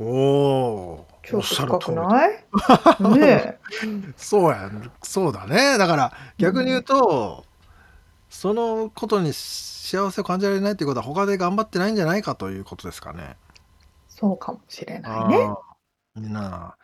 [0.00, 1.06] おお。
[1.22, 2.44] ちょっと深くない？
[3.18, 3.58] ね
[4.16, 4.70] そうや
[5.02, 5.78] そうだね。
[5.78, 7.44] だから逆に言うと、
[8.30, 13.36] そのことに幸せを感じられないっていうことは他で頑張ってないんじゃないかということですかね。
[14.08, 15.48] そうかもしれないね。
[16.16, 16.76] みんな、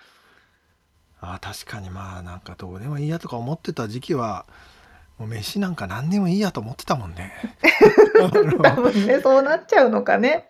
[1.21, 4.47] あ確かにまあなんかどうでもいいやとか思ってた時期は、
[5.19, 7.33] もう飯なんか何でもいいやと思ってたもんね。
[8.63, 10.49] 多分ね、そうなっちゃうのかね。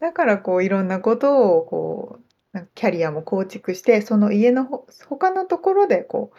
[0.00, 2.18] だからこういろんなことをこ
[2.54, 6.32] うキャリアも構築して、その家のほ他のところでこ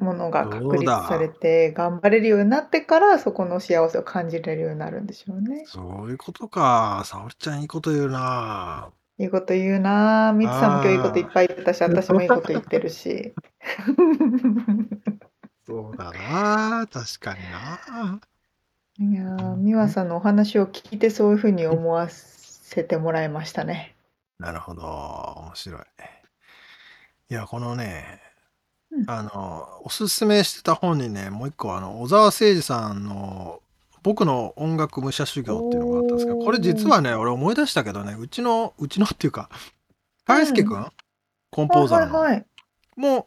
[0.00, 5.64] う、ものが確立されて頑張れるようになってから、そこの幸せを感じれるようになるんでしょうね。
[5.66, 7.02] そういうことか。
[7.04, 8.90] 沙織ちゃんいいこと言うな。
[9.18, 10.32] いいこと言うな。
[10.34, 13.32] みつさんも今日いいこといっぱい言ったし、私もいいこと言ってるし。
[15.74, 18.20] そうだな、確かにな。
[18.96, 23.96] いや美和さんのお話を聞いてそういうふうに思わせてもらいましたね。
[24.38, 25.80] なるほど、面白い。
[27.30, 28.20] いや、このね、
[28.92, 29.10] うん。
[29.10, 33.60] あの、おすすめしてた本にね、もう一個、あの、小沢誠二さんの
[34.04, 39.48] 僕の音楽武者修行っていうのがあったんですけど、これ実はね、俺思い出したけどね、うちの、うちのっていうか、
[40.24, 40.86] 大輔くん、
[41.50, 42.46] コンポーザーの、はいはい。
[42.96, 43.26] も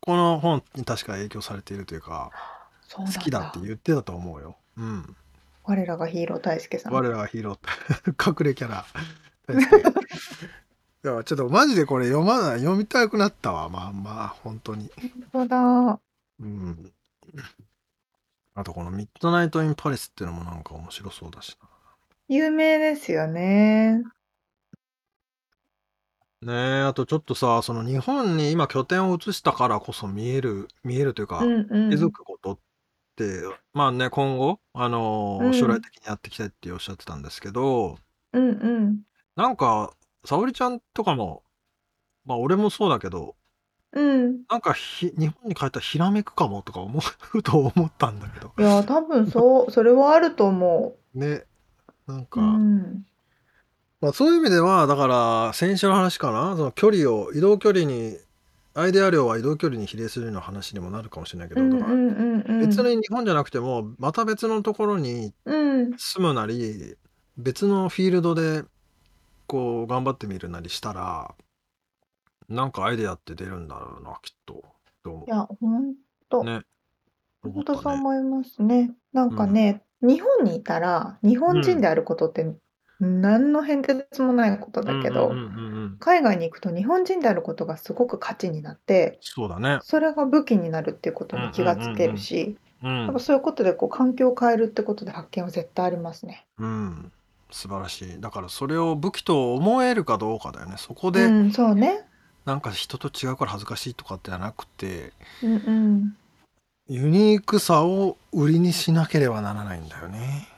[0.00, 2.30] この本に確か影響されているというか、
[2.90, 4.56] 好きだって言ってたと思うよ。
[4.76, 5.16] うん。
[5.64, 6.92] 我らがヒーロー大輔さん。
[6.92, 8.84] 我らがヒーロー 隠れキャラ。
[11.04, 13.68] いや、ちょっとマジでこれ読まない、読みたくなったわ。
[13.68, 14.90] まあまあ、本当に。
[15.32, 16.00] 本当だ。
[16.40, 16.92] うん。
[18.54, 21.68] あとこのミッドナイト・イン・パリスっていうのもなんか面白そうだしな。
[22.28, 24.02] 有名ですよね。
[26.42, 32.58] ねえ、あとちょっとさ、その日本に今拠点を移したからこそ見える、見えるというか、うん気づくことっ
[33.16, 37.96] て、まあね、今後、あのー将来的にやっていきたいっておっしゃってたんですけど、
[38.32, 39.02] うんうん。
[39.36, 41.44] なんか、沙織ちゃんとかも、
[42.24, 43.36] まあ俺もそうだけど、
[43.92, 44.44] うん。
[44.48, 47.00] なんかひ日本に帰ったらひらめくかもとか思
[47.34, 48.52] うと思ったんだけど。
[48.58, 51.44] いや、多分そう、それはあると思ね。
[52.06, 52.26] なんう。
[52.26, 53.04] か、ん。
[54.02, 58.18] まあそういう意味では、だから先週の話かな、その距離を、移動距離に、
[58.74, 66.96] アイデア量は移動距離に比例するような話にもなるかもしれないけど、だから別に日本じゃなくても、また別のところに住むなり、
[67.38, 68.64] 別のフィールドで
[69.46, 71.34] こう頑張ってみるなりしたら、
[72.48, 74.64] なんかアイデアって出るんだろうな、きっと。
[75.28, 75.94] いや、ほん
[76.28, 76.42] と。
[76.42, 76.62] ね。
[77.42, 78.90] ほんとそう思いますね。
[79.12, 82.52] なんかね、日本にいたら、日本人であることって
[83.02, 85.34] 何の変哲もないことだけど、
[85.98, 89.78] 海外に行くと日本人であることがすごく価値になって、そうだね。
[89.82, 96.46] それが武器になるっていうことに気がつけるし、やっぱそういうことでこう環境を変えるってことで発見は絶対ありますね。
[96.58, 97.12] うん。
[97.50, 98.20] 素晴らしい。
[98.20, 100.76] だからそれを武器と思えるかどうかだよね。
[100.78, 102.04] そこうでん、そうね。
[102.44, 106.16] なんか人と違うから恥ずかしいとかってはなくて、うんうん。
[106.88, 110.48] ユニークさを売りにしなければならないんだよね。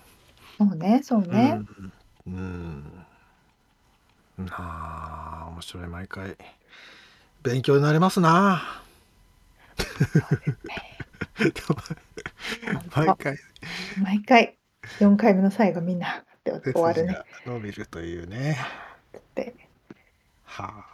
[0.59, 1.57] そうね、そうね。
[1.57, 1.93] うん。
[2.27, 3.07] うん。
[4.51, 6.37] ああ、面白い、毎回。
[7.43, 8.83] 勉強になりますな。
[12.97, 13.37] 毎回。
[14.03, 14.59] 毎回、
[15.01, 17.19] 4回目の最後みんなって終わるね。
[17.47, 18.59] 伸びるというね。
[19.35, 19.55] で。
[20.45, 20.94] はあ。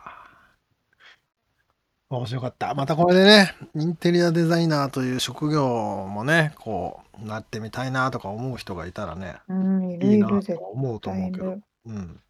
[2.10, 2.74] 面白かった。
[2.74, 11.58] またこれでね、インテリアデザイナーという職業もね、こう、なってみたいなとか思う人がいたらね、うん、いるいると思うと思うけど。
[11.86, 12.20] うん。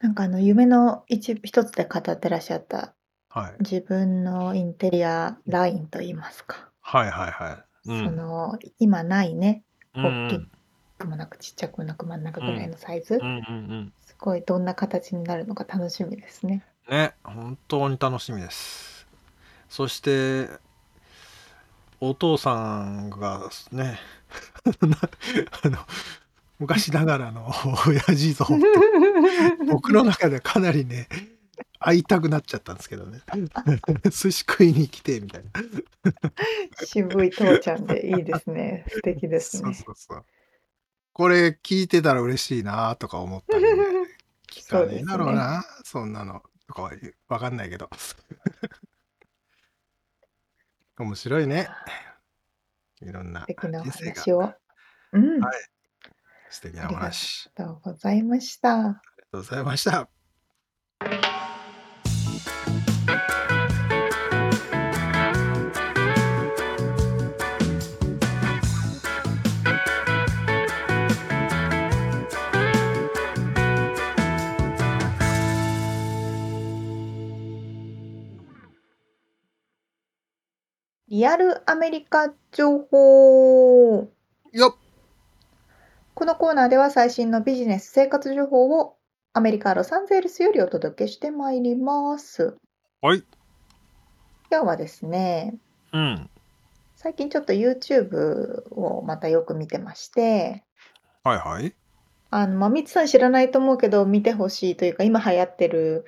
[0.00, 2.94] なんかあの夢の一一つで語ってらっしゃった
[3.28, 3.54] はい。
[3.60, 6.68] 自分のインテリアラインといいますか。
[6.80, 7.90] はいはいはい。
[7.90, 9.62] うその今ないね、
[9.94, 10.40] 大き
[10.98, 13.32] くもなくちっちゃくもなく真ん中ぐらいのサイズ、うんうんう
[13.74, 13.92] ん。
[14.04, 16.64] すごいどんな形になるのか楽しみですね。
[16.90, 19.06] ね、本当に楽しみです。
[19.68, 20.48] そして、
[22.00, 24.00] お父さんがね、
[25.62, 25.78] あの、
[26.58, 27.52] 昔ながらの
[27.86, 28.44] 親父像
[29.70, 31.08] 僕の中でかなりね、
[31.78, 33.20] 会いたくなっちゃったんですけどね。
[34.10, 35.50] 寿司食いに来てみたいな。
[36.84, 38.84] 渋い父ちゃんでいいですね。
[38.88, 40.24] 素敵ですそうそうそう。
[41.12, 43.70] これ聞いてたら嬉しいなとか思ったりね。
[44.50, 46.42] 聞かねえだろうな、そんなの。
[46.70, 46.92] とかは
[47.28, 47.90] わかんないけど。
[50.98, 51.68] 面白いね。
[53.00, 54.54] いろんな素敵なお話を。
[55.12, 55.40] うん。
[55.40, 55.54] はい。
[56.48, 57.50] 素敵なお話。
[57.56, 58.74] ありがとうございました。
[58.74, 59.00] ありがと
[59.38, 60.08] うございました。
[81.10, 84.08] リアルアメリカ情報。
[84.52, 84.74] よっ
[86.14, 88.94] このコーナーでは最新のビジネス生活情報を
[89.32, 92.56] アメリカ・ロサンゼルスよりお届けしてまいります。
[93.00, 93.24] はい。
[94.52, 95.56] 今日はですね、
[95.92, 96.30] うん。
[96.94, 100.62] 最近ちょっと YouTube をまたよく見てまして、
[101.24, 101.74] はいはい。
[102.30, 106.04] あの、まあ、ミツさん知らないと思うけど、見てほしいというか、今流行ってる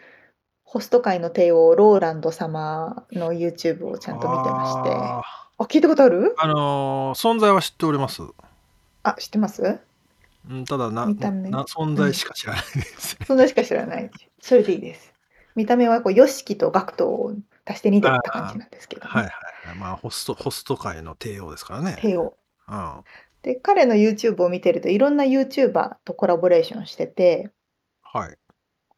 [0.72, 4.90] ホスト界の帝王、ローランド様の YouTube をちゃんと見てまして。
[4.90, 5.22] あ
[5.58, 6.34] あ、聞いたことある？
[6.38, 8.22] あのー存在は知っております。
[9.02, 9.80] あ、知ってます？
[10.48, 13.16] うん、ただな、見た目な存在しか知らないです。
[13.16, 14.10] 存在しか知らない。
[14.40, 15.12] それでいいです。
[15.56, 17.34] 見た目はこう、ヨシキとガクトを
[17.66, 19.32] 足して2でった感じなんですけど、ね、はいはい。
[19.78, 21.98] まあ、ホスト、ホスト界の帝王ですからね。
[22.00, 22.34] 帝王。
[22.66, 23.04] うん。
[23.42, 27.50] で、彼の YouTube を見てると、いろんな YouTuber とコラボレーションしてて、
[28.00, 28.38] はい。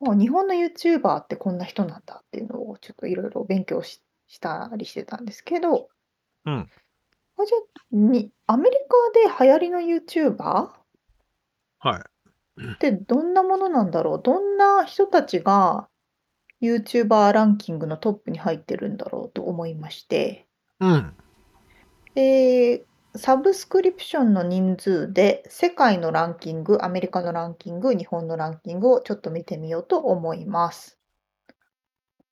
[0.00, 5.88] もう日本の YouTuber ってこんな人なんだっていうのをちょっといろいろ勉強ししたりしてたんですけど、
[6.46, 6.54] うん。
[7.36, 8.76] あじゃあにアメリ
[9.36, 10.70] カで流行りの YouTuber
[11.80, 11.98] は
[12.58, 12.62] い。
[12.72, 14.22] ってどんなものなんだろう？
[14.22, 15.88] どんな人たちが
[16.62, 20.46] YouTuber ランキングのトップに入ってるんだろうと思いまして、
[20.80, 21.14] うん。
[22.14, 22.84] で、
[23.16, 30.98] サブスクリプションの人数で世界のランキング、アメリカのランキング、日本のランキングをちょっと見てみようと思います。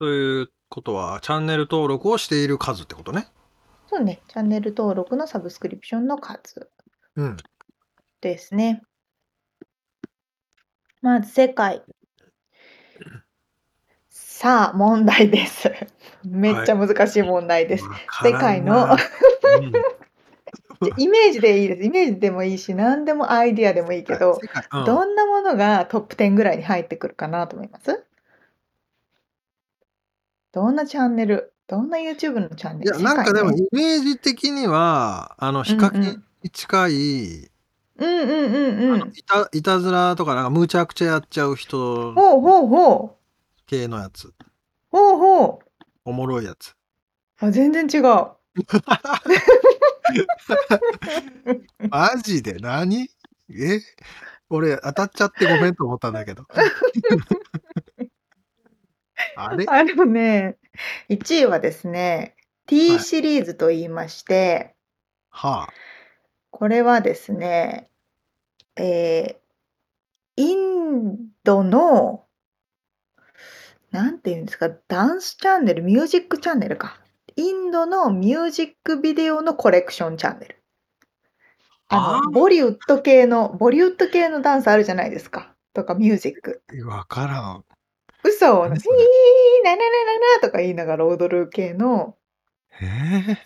[0.01, 3.29] ということは、チャンネル登録をしている数ってことね。
[3.87, 6.69] そうね、チャンネル登録のサブスクリプションの数
[7.15, 7.37] うん。
[8.21, 8.83] ですね。
[11.01, 11.83] まず世界。
[14.09, 15.71] さあ、問題です。
[16.25, 17.85] めっちゃ難しい問題です。
[18.25, 18.97] 世界の
[20.99, 21.83] イメージでいいです。
[21.85, 24.39] イメージでもいいし、何でもアイディアでもいいけど、
[24.73, 28.05] うん、どんなものがトップ10ぐらいに入ってくるかなと思います？
[30.53, 31.55] どんなチャンネル？
[31.67, 32.99] どんな YouTube のチャンネル？
[32.99, 36.19] いや、なんかでもイメージ的には、あの、比較に
[36.51, 37.51] 近い、
[37.99, 39.13] うんうんうんうん。
[39.15, 43.23] いたいたずらとかなんかむちゃくちゃやっちゃう人ほうほうほう。
[43.67, 44.33] 系のやつ。
[44.91, 45.85] ほうほう。
[46.05, 46.75] おもろいやつ。
[47.39, 48.03] あ、全然違う。
[51.91, 52.55] マジで？
[52.55, 53.09] 何？
[53.51, 53.81] え？
[54.49, 56.47] 俺当たっちゃってごめんと思ったんだけど。
[59.37, 59.65] あれ？
[59.69, 60.59] あのね、
[61.09, 62.37] 1位はですね、
[62.67, 64.75] T シリーズと言いまして、
[65.31, 65.73] はあ。
[66.51, 67.89] これはですね、
[68.77, 72.27] えー、インドの、
[73.91, 77.02] なんていうんですか、ダンスチャンネル、ミュージックチャンネルか。
[77.37, 80.63] インドのミュージックビデオのコレクションチャンネル。
[81.89, 85.55] あの、ボリウッド系の、ボリウッド系のダンスあるじゃないですか。
[85.75, 86.63] とかミュージック。
[86.87, 87.65] わからん。
[88.25, 88.75] 嘘を、ヒー、
[89.65, 92.17] なななななとか言いながら踊る系の。
[92.71, 92.87] へ
[93.33, 93.39] え。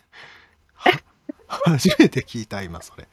[1.48, 3.08] 初めて聞いた、今それ。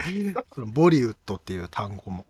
[0.57, 2.25] ボリウッドっていう単語も。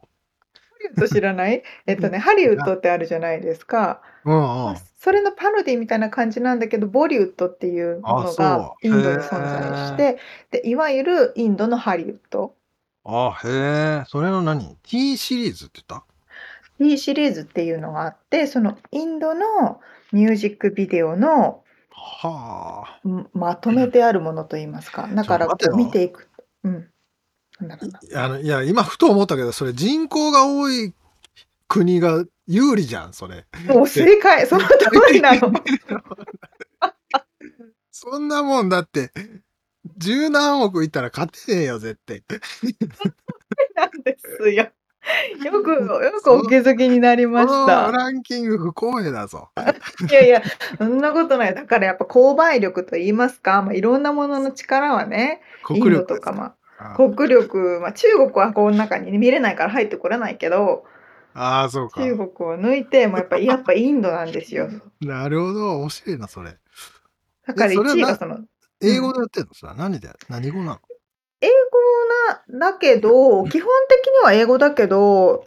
[0.95, 1.63] ッ知らない？
[1.87, 4.01] えっとね、ハリウッドってあるじゃないですか。
[4.25, 4.75] うんうん。
[4.97, 10.17] それのパロディみたいな感じなんだけど、ボリウッドっていうものがインドに存在して、
[10.51, 12.55] で、いわゆるインドのハリウッド。
[13.05, 14.03] あ、へえ。
[14.07, 16.05] それの何 ?T シリーズって言った
[16.77, 19.81] ?T シリーズっていうのがあって、そのインドの
[20.13, 22.99] ミュージックビデオのはあ。
[23.33, 25.07] まとめてあるものと言いますか。
[25.13, 26.29] だからこう見ていく。
[26.63, 26.92] うん。
[27.63, 30.93] いあのいや、今ふと思ったけど、それ人口が多い
[31.67, 33.45] 国が有利じゃん、それ。
[33.67, 34.75] もう正解、その通
[35.11, 35.51] りなの。
[37.91, 39.11] そんなもんだって、
[39.97, 42.23] 十何億いったら勝てねえよ、絶対。
[43.75, 44.67] なんですよ。
[45.43, 47.91] よく、よくお気づきになりました。
[47.91, 49.49] ランキング不公平だぞ。
[50.09, 50.41] いやいや、
[50.77, 51.55] そんなことない。
[51.55, 56.55] だからやっぱ購買力と言いますか、まあ、いろんなものの力はね、国力とか、まあ、
[56.95, 60.85] 国力、まあ、中国はこの中に、ね、見れないから入ってこれないけど、
[61.33, 62.01] ああ、そうか。
[62.01, 64.69] 中国を抜いて、もやっぱ、 やっぱインドなんですよ。
[65.01, 66.57] なるほど、面白いな、それ。
[67.45, 68.39] だから1位がその、
[68.81, 70.79] 英語でやってんのさ、何で、何語なの？
[71.41, 75.45] 英語な、だけど、基本的には英語だけど、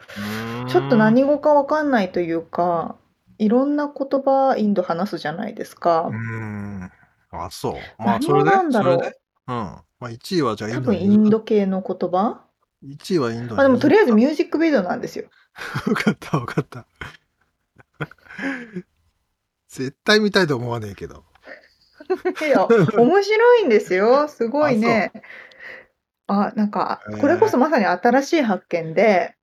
[0.69, 2.97] ちょっと何語かわかんないというか、
[3.39, 6.09] いろんな言葉インド話すじゃないですか。
[6.09, 6.91] うん。
[7.31, 7.75] あ、そう。
[8.03, 8.51] まあ、それで。
[8.51, 9.53] なんだろう。
[9.53, 9.86] うん。
[9.99, 12.45] まあ、1位はじゃあインド多分インド系の言葉
[12.85, 15.29] ?1 位はインドあ、でもとりあえずミュージックビデオなんですよ。
[15.85, 16.87] 分かった分かった。
[19.69, 21.25] 絶対見たいと思わねえけど。
[22.41, 24.29] いや、面白いんですよ。
[24.29, 25.13] すごいね。
[26.27, 29.37] あ、なんか、これこそまさに新しい発見で、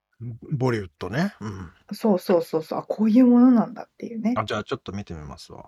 [0.51, 1.36] ボリウッドね。
[1.41, 1.72] うん。
[1.91, 4.34] そうそうそうそう、あ、こういうものなんだっていうね。
[4.38, 5.66] あ、じゃあちょっと見てみますわ。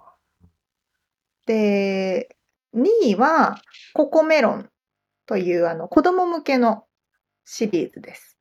[1.46, 2.38] で、
[2.76, 3.62] 2位は、
[3.94, 4.70] ココメロン
[5.26, 6.86] というあの子供向けの
[7.44, 8.38] シリーズです。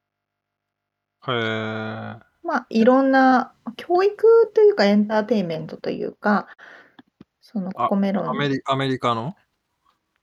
[1.27, 1.35] へえ。
[2.43, 6.47] まあ、いろんな教育というかエンターテインメントというか、
[7.41, 8.29] そのココメロン。
[8.29, 9.35] アメリアメリカの？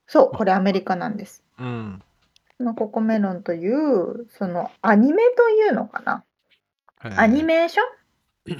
[0.06, 1.42] そう、これアメリカなんです。
[1.58, 2.02] うん。
[2.58, 6.24] そのココメロンという、そのアニメというのかな。
[7.16, 8.56] アニメーション？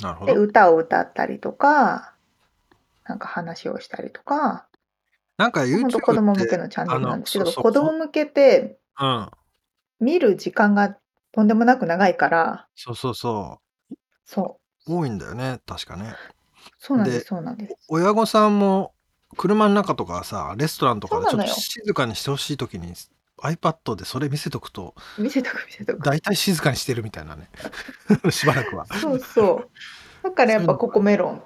[0.00, 0.40] なるほでど。
[0.40, 2.14] 歌を歌ったりとか、
[3.04, 4.66] なんか話をしたりとか、
[5.38, 9.30] なんか YouTube 子供向けのチャンネルなんですけど、子供向けってうん。
[10.00, 10.96] 見る時間が
[11.32, 13.60] とんでもなく長いから、そうそうそ
[14.24, 14.92] そう。
[14.92, 16.14] 多いんだよね、確かね。
[16.78, 17.74] そうなんです、そうなんです。
[17.88, 18.92] 親御さんも
[19.36, 22.92] 車の中とかさ、レストランとかでちょっと静かにしてほしい時に
[23.40, 26.02] iPad でそれ見せとくと、見せとく見せとく。
[26.02, 27.48] 大体静かにしてるみたいなね。
[28.30, 28.86] しばらくは。
[28.86, 29.70] そうそう。
[30.24, 31.42] だからやっぱココメロン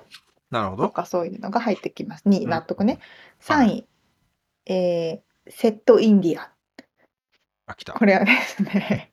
[0.52, 0.84] なるほど。
[0.84, 2.28] とかそういうのが入ってきます。
[2.28, 3.00] 2位、納得ね。
[3.40, 3.86] 3位、
[4.66, 6.52] えー、セットインディア。
[7.66, 7.94] あ、来た。
[7.94, 9.10] これはですね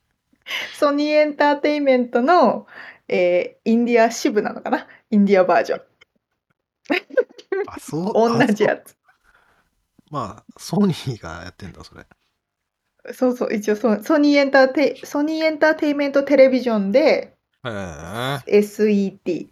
[0.78, 2.66] ソニーエンターテインメントの、
[3.08, 4.86] えー、インディア支部なのかな？
[5.10, 5.80] インディアバージョン。
[7.66, 8.12] あ、そう。
[8.38, 8.94] 同じやつ。
[10.10, 12.06] まあ、ソニーがやってんだ、それ。
[13.12, 17.68] そうそう、一応ソソニーエンターテイ、ソニーエンターテインメントテレビジョンで、へ
[18.46, 18.60] え。
[18.60, 19.48] SET、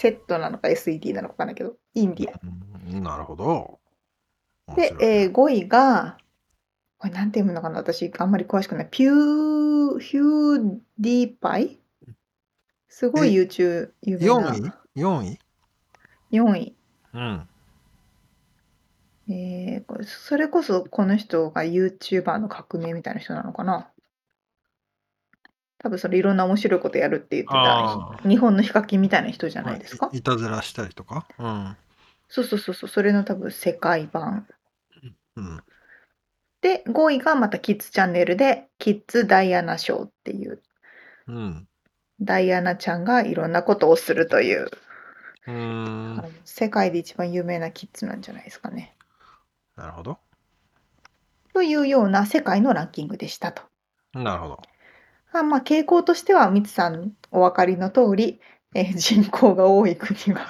[0.00, 3.00] セットなのか SET なのかわかんないけど、インディア。
[3.00, 3.78] なるほど。
[4.74, 6.16] で、えー、5位が、
[6.96, 7.80] これなんて読むのかな？
[7.80, 8.88] 私、あんまり詳しくない。
[8.90, 11.78] ピュー、ヒューディーパイ
[12.88, 14.78] すごい YouTube 有名な。
[14.96, 15.38] 4位
[16.32, 16.76] ?4 位 ?4 位。
[17.12, 17.48] うん。
[19.28, 23.90] えー、それこそこの人が YouTuber の革命みたいな人なのかな？
[25.82, 31.76] 多分それいろんな面白いことやるって言ってた日本のヒカキンみたいな人じゃないですか、い、いたずらしたりとか、うん、
[32.28, 34.46] そうそうそうそうそれの多分世界版、
[35.36, 35.62] うん、
[36.60, 40.60] で5位がまたキッズチャンネルでキッズダイアナショーっていう、
[41.28, 41.66] うん、
[42.20, 44.70] ダイアナちゃんがいろんなことをするという。
[45.46, 46.22] うん。
[46.44, 48.94] 世界で一番有名なキッズなんじゃないですかね。
[49.76, 50.18] なるほど。
[51.54, 53.62] というような世界のランキングでしたと。
[54.12, 54.62] なるほど。
[55.32, 58.40] あまあ、傾向としては、みつさんお分かりの通り、
[58.74, 60.46] えー、 人口が多い国は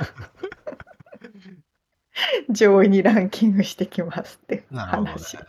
[2.48, 5.36] 上位にランキングしてきますって話。
[5.36, 5.44] ね、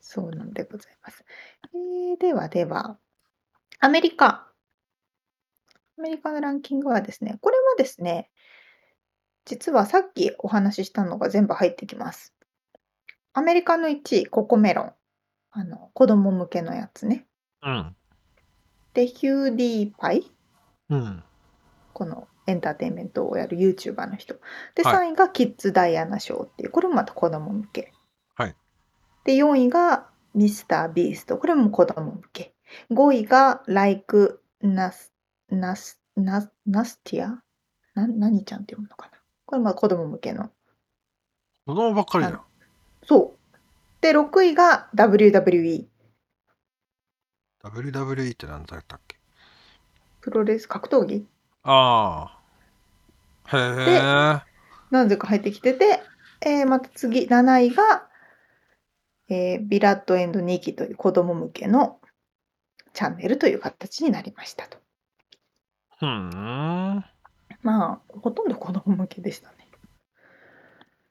[0.00, 1.24] そうなんでございます。
[1.74, 2.98] えー、ではでは、
[3.78, 4.50] アメリカ。
[5.98, 8.30] アメリカのランキングはですね、これはですね、
[9.44, 12.34] 実はさっきお話ししたのが全部入ってきます。
[13.32, 14.94] アメリカの1位、ココメロン。
[15.52, 17.26] あの、子供向けのやつね。
[17.62, 17.96] うん。
[18.94, 20.30] で、ヒューディーパイ？
[20.88, 21.22] うん。
[21.92, 24.34] このエンターテインメントをやる YouTuber の人。
[24.74, 27.92] で、はい3位がキッズダイアナショーっていう、これもまた子供向け。
[28.34, 28.56] はい。
[29.24, 31.38] で、4位が、ミスタービースト。
[31.38, 32.54] これも子供向け。
[32.92, 35.10] 5位が Like Nas
[35.50, 37.38] Nas Nas Nastia
[37.96, 39.18] な何ちゃんって読むのかな？
[39.44, 40.50] これまあ子供向けの。
[41.66, 42.44] 子供ばっかりだよ。
[43.02, 43.56] そう。
[44.00, 45.86] で、6位が WWE。
[47.62, 49.16] WWE って何だったっけ？
[50.20, 51.26] プロレス格闘技？
[51.62, 52.36] あ
[53.46, 53.56] あ。
[53.56, 53.58] へ
[53.96, 54.42] え。
[54.90, 56.02] なぜか入ってきてて、
[56.40, 58.08] えー、また次、7位が、
[59.28, 62.00] えー、ビラッドエンド2期という子供向けの
[62.92, 64.78] チャンネルという形になりましたと。
[65.98, 67.04] ふん。
[67.62, 69.56] まあ、ほとんど子供向けでしたね。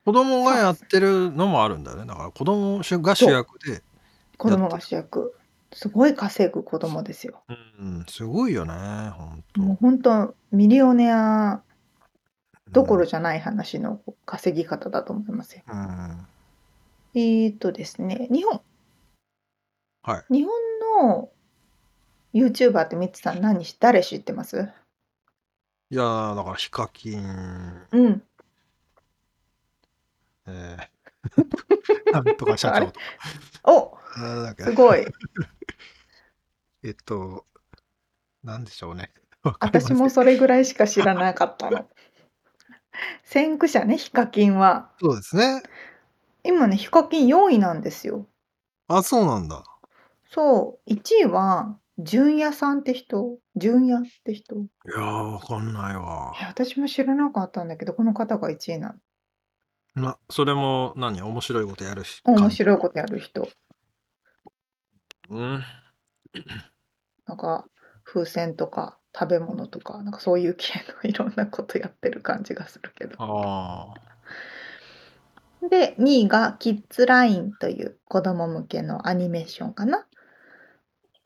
[0.03, 2.05] 子供がやってるのもあるんだよね。
[2.05, 3.83] だから子供が主役で。
[4.37, 5.35] 子供が主役。
[5.71, 7.43] すごい稼ぐ子供ですよ。
[7.79, 8.73] うん、すごいよね、
[9.09, 9.61] 本当。
[9.61, 11.61] もう本当ミリオネア
[12.71, 15.63] どころじゃない話の稼ぎ方だと思いますよ。
[15.67, 16.27] うん。
[17.15, 18.61] えーっとですね、日本。
[20.03, 20.33] はい。
[20.33, 20.53] 日本
[21.07, 21.29] の
[22.33, 24.69] YouTuber ってミツさん何し誰知ってます？
[25.91, 28.23] いやー、だからヒカキン、うん。
[30.47, 30.98] えー
[32.11, 32.99] なんとか社長とか。
[33.63, 33.97] お
[34.57, 35.05] すごい。
[36.83, 37.45] えっと、
[38.43, 39.11] なんでしょうね。
[39.59, 41.87] 私もそれぐらいしか知らなかったの。
[43.23, 44.91] 先駆者ね、ヒカキンは。
[44.99, 45.63] そうですね。
[46.43, 48.27] 今ね、ヒカキン4位なんですよ。
[48.87, 49.63] あ、そうなんだ。
[50.31, 54.55] そう、1位は、純也さんって人、純也って人？
[54.55, 56.33] いやー、わかんないわ。
[56.37, 58.95] いや、私も知らなかったんだけど、この方が1位な
[59.99, 60.07] の。
[60.07, 62.21] な、それも何面白いことやるし。
[62.25, 63.47] 面白いことやる人。
[65.29, 65.63] うん。
[67.25, 67.65] なんか、
[68.03, 70.73] 風船とか食べ物とか、なんかそういう系
[71.03, 73.15] のいろんなことやってる感じがするけど。
[73.19, 75.67] ああ。
[75.69, 80.07] で、2位がキッズラインという子供向けのアニメーションかな。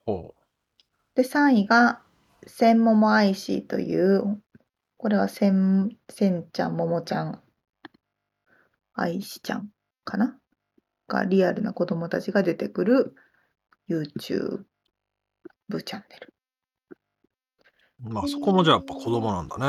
[0.06, 1.16] ほう。
[1.16, 2.02] で、3位が
[2.48, 4.42] せんももアイシーという、
[4.98, 7.42] これはせん、せんちゃん、ももちゃん、
[8.94, 9.70] アイシちゃん
[10.04, 10.38] かな？
[11.08, 13.16] がリアルな子供たちが出てくる
[13.90, 16.34] YouTube チャンネル。
[18.00, 19.66] まあそこもじゃあやっぱ子供なんだね。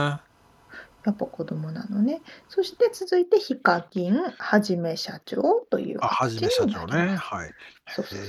[1.05, 2.23] やっぱ子供なのね。
[2.49, 7.17] そして続いてヒカキンはじめ社長というあ、はじめ社長ね。
[7.17, 7.51] はい。
[7.89, 8.29] そうそうそう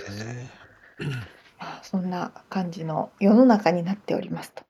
[1.84, 4.64] そんな感じの世の中になっておりますと。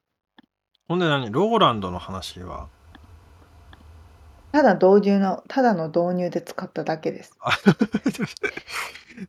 [0.88, 1.32] ほんで何？
[1.32, 2.69] ローランドの話は
[4.56, 7.38] ただ導入の、ただの導入で使っただけです。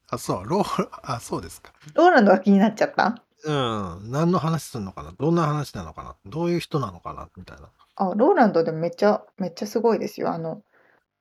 [0.09, 1.72] あ、そう、ロー、あ、そうですか。
[1.95, 3.24] ローランドが気になっちゃった？
[3.45, 4.11] うん。
[4.12, 5.11] 何の話するのかな？
[5.18, 6.14] どんな話なのかな？
[6.27, 7.29] どういう人なのかな？
[7.37, 7.70] みたいな。
[7.97, 10.31] あ、ローランドでもめっちゃ、めっちゃすごいですよ。
[10.33, 10.62] あの、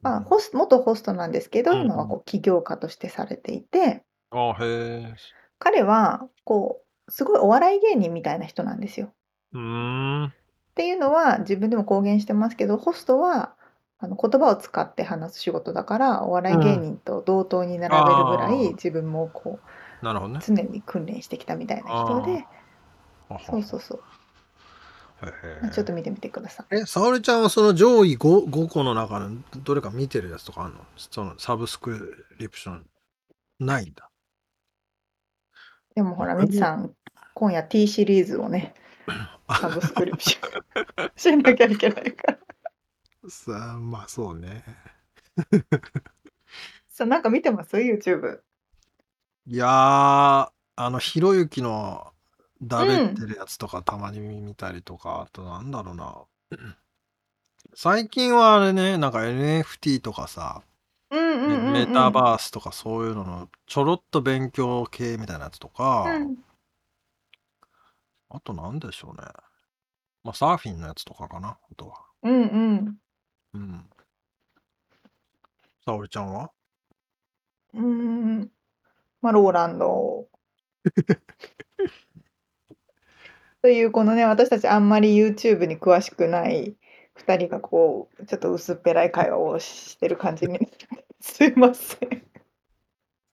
[0.04, 5.16] まあ、ホス元ホストなんですけど、今はこう起業家としてされていて、あ、へえ。
[5.58, 9.16] 彼は、こう、すごいお笑い芸人みたいな人なんですよ。
[9.54, 10.26] うーん。
[10.26, 10.32] っ
[10.76, 13.55] ていうのは自分でも公言してますけど、ホストは
[13.98, 19.60] あの言葉を使って話す仕事だから、お笑い芸人と同等に並べるぐらい、自分もこ
[20.02, 20.40] なるほどね。
[20.42, 22.46] う、常に訓練してきたみたいな人で、
[23.46, 24.04] そうそうそう。
[25.22, 26.76] へちょっと見てみてください。
[26.76, 30.82] え、沙織ちゃんはその上位 5, 5個の中のどれか見てるやつとかあるの？
[30.98, 32.86] そのサブスクリプション
[33.60, 34.10] ないんだ。
[35.96, 36.94] でもほら、みつさん、
[37.34, 38.74] 今夜 T シリーズをね、
[39.50, 42.45] サブスクリプション しなきゃいけないから。
[43.30, 44.64] さあ、まあそうね。
[46.88, 48.42] さ、なんか見てます ?YouTube。
[49.48, 52.14] いやー、あの、ひろゆきの
[52.62, 56.24] だべってるやつとかたまに見たりとか、あとなんだろうな。
[57.74, 60.64] 最近はあれね、なんか NFT とかさ。
[61.12, 66.38] メタバースとかそういうののちょろっと勉強系みたいなやつとか、うん。
[68.30, 69.28] あとなんでしょうね。
[70.24, 72.06] まあサーフィンのやつとかかな、あとは。
[72.24, 72.98] うんうん。
[73.56, 73.90] うん。
[75.86, 76.52] 沙織ちゃんは？
[77.74, 78.52] うーん。
[79.22, 80.28] まあ、ローランド。
[83.62, 86.76] というこのね、私たちあんまり YouTube に詳しくない
[87.16, 90.60] 2人がこう、ちょっと薄っぺらい会話をしてる感じに
[91.22, 92.28] すいません。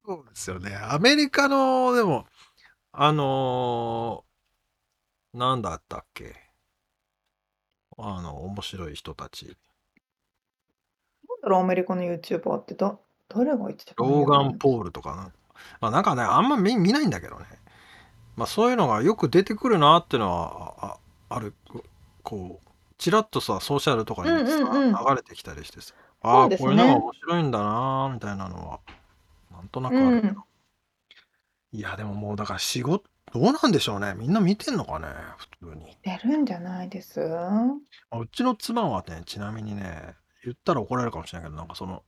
[0.04, 0.74] そうですよね。
[0.76, 2.26] アメリカの、でも、
[2.92, 6.34] あのー、なんだったっけ？
[7.98, 9.56] あの、面白い人たち。
[11.42, 12.96] だろう、アメリカの YouTuber ってだ、
[13.28, 15.32] 誰が言ってたローガン・ポールとかな。
[15.80, 17.46] まあなんかね、あんま見見ないんだけどね。
[18.36, 21.54] まあそういうのがよく出てくるなっていうのはあある。
[22.22, 22.68] こう、
[22.98, 28.80] ちらっとさ、ソーシャルとかにさ、うんうんうん流れてきたりしてさ、ああ、そうですねこういうのが面白いんだなみたいなのは、
[29.50, 30.42] なんとなくあるけど。
[31.72, 34.14] いや、でももうだから仕事どうなんでしょうね。
[34.14, 35.06] みんな見てんのかね、
[35.60, 35.96] 普通に。
[36.02, 37.20] 出るんじゃないです？
[37.34, 40.14] あ、うちの妻はね、ちなみにね、
[40.44, 42.02] 言ったら怒られるかもしれないけど、なんかその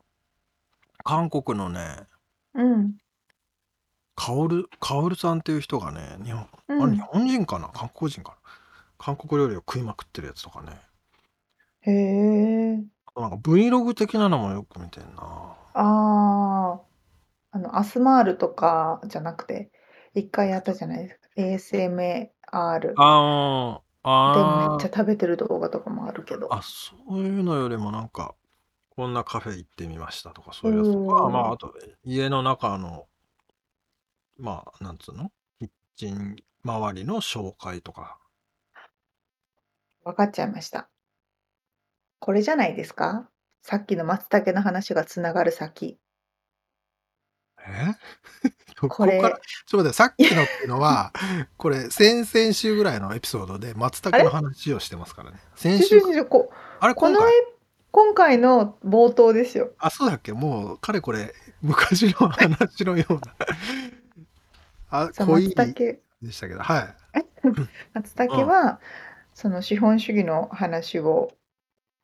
[1.04, 2.06] 韓国のね
[2.54, 2.94] うん。
[4.16, 8.36] カオルカオルさんっていう人がね、日本あれ日本人かな、韓国人かな？
[8.96, 10.70] 韓国料理を食いまくってるやつとかね。
[11.80, 12.76] へえ。
[13.16, 15.56] なんか Vlog 的なのもよく見てんな。
[15.74, 16.80] ああ。
[17.50, 19.70] あの、アスマールとかじゃなくて、
[20.14, 21.28] 一回やったじゃないですか。
[21.36, 22.30] ASMR。
[22.96, 26.52] ああ、で、めっあちゃ食べてる動画とかもあるけど。
[26.54, 28.34] あ、そういうのよりもなんか、
[28.90, 31.74] こんなカフェ行ってみましたとか、そういうやつとか、まあ、あと、
[32.04, 33.06] 家の中の、
[34.38, 35.32] まあ、なんつうの？
[35.58, 38.18] キッチン周りの紹介とか。
[40.04, 40.88] 分かっちゃいました。
[42.18, 43.28] これじゃないですか？
[43.62, 45.98] さっきの松茸の話がつながる先。
[47.66, 47.94] え？
[48.80, 49.36] ここれから、
[49.66, 51.12] ちょっと待って、さっきのっていうのは、
[51.56, 54.02] これ先々週ぐらいのエピソードで松？
[54.02, 55.38] 茸の話をしてますからね。
[55.54, 56.00] 先ち週
[56.80, 57.32] あれ、このえ今回？
[57.90, 59.70] 今回の冒頭ですよ。
[59.78, 60.32] あ、そうだっけ？
[60.32, 63.20] もうかれこれ昔の話のような。
[64.90, 66.94] あ、そう、濃い松茸でしたけど、はい。
[67.94, 68.24] 松うん。
[68.28, 68.80] 茸は、
[69.34, 71.32] その資本主義の話を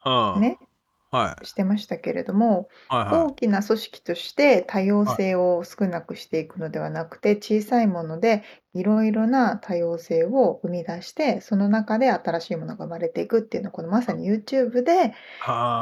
[0.02, 0.64] あね、あ、
[1.10, 1.46] はい。
[1.46, 3.24] してましたけれども、はいはい。
[3.24, 5.16] 大きな組織として多様はい。
[5.16, 8.44] 性を少なくしていくのではなくて、小さいもので
[8.74, 15.14] いろいろな多様性を生み出して、その中で新しいものが生まれていくっていうのは、このまさに YouTube で、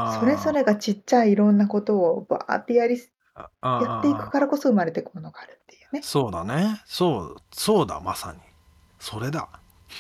[0.07, 0.53] それぞはあ。
[0.53, 4.29] れがちっちゃいいろんなことをバーってやりすあ、ああやっていああああ。
[4.29, 6.03] くからこそ生まれていくものがあるっていうね。
[6.03, 6.81] そうだね。
[6.87, 8.39] そう、そうだ、まさに。
[8.99, 9.49] それだ。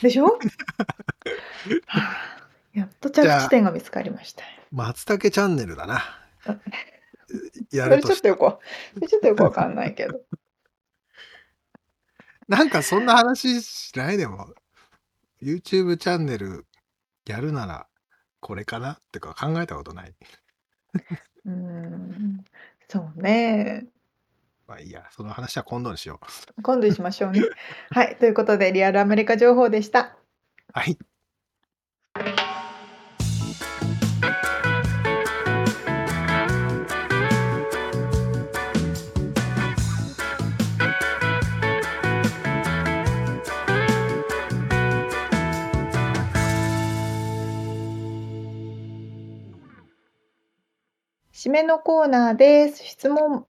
[0.02, 0.26] でしょ？
[1.86, 4.44] はあ、やっとじゃあ着地点が見つかりました。
[4.70, 6.02] 松茸チャンネルだな。
[7.72, 8.02] やそれ。
[8.02, 8.60] ちょっとよこ
[8.94, 10.20] それちょっとよくわかんないけど。
[12.48, 14.16] なんかそんな話しない？
[14.16, 14.54] でも。
[15.40, 16.66] YouTube チャンネル
[17.26, 17.86] やるなら、
[18.40, 20.14] これかなってか考えたことない？
[21.44, 22.44] うーん、
[22.88, 23.86] そうね。
[24.66, 26.20] まあいいや、その話は今度にしよ
[26.58, 26.62] う。
[26.62, 27.40] 今度にしましょうね。
[27.90, 30.16] はい、ということでリアルアメリカ情報でした。
[30.72, 30.98] はい。
[51.48, 52.84] 締めのコーナーです。
[52.84, 53.46] 質問。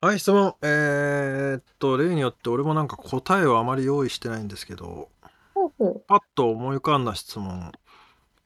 [0.00, 0.56] はい、質問。
[0.60, 5.08] えっと、例によって俺もなんか答えをあまり用意してないんですけど、
[5.54, 6.04] ほうほう。
[6.08, 7.70] パッと思い浮かんだ質問。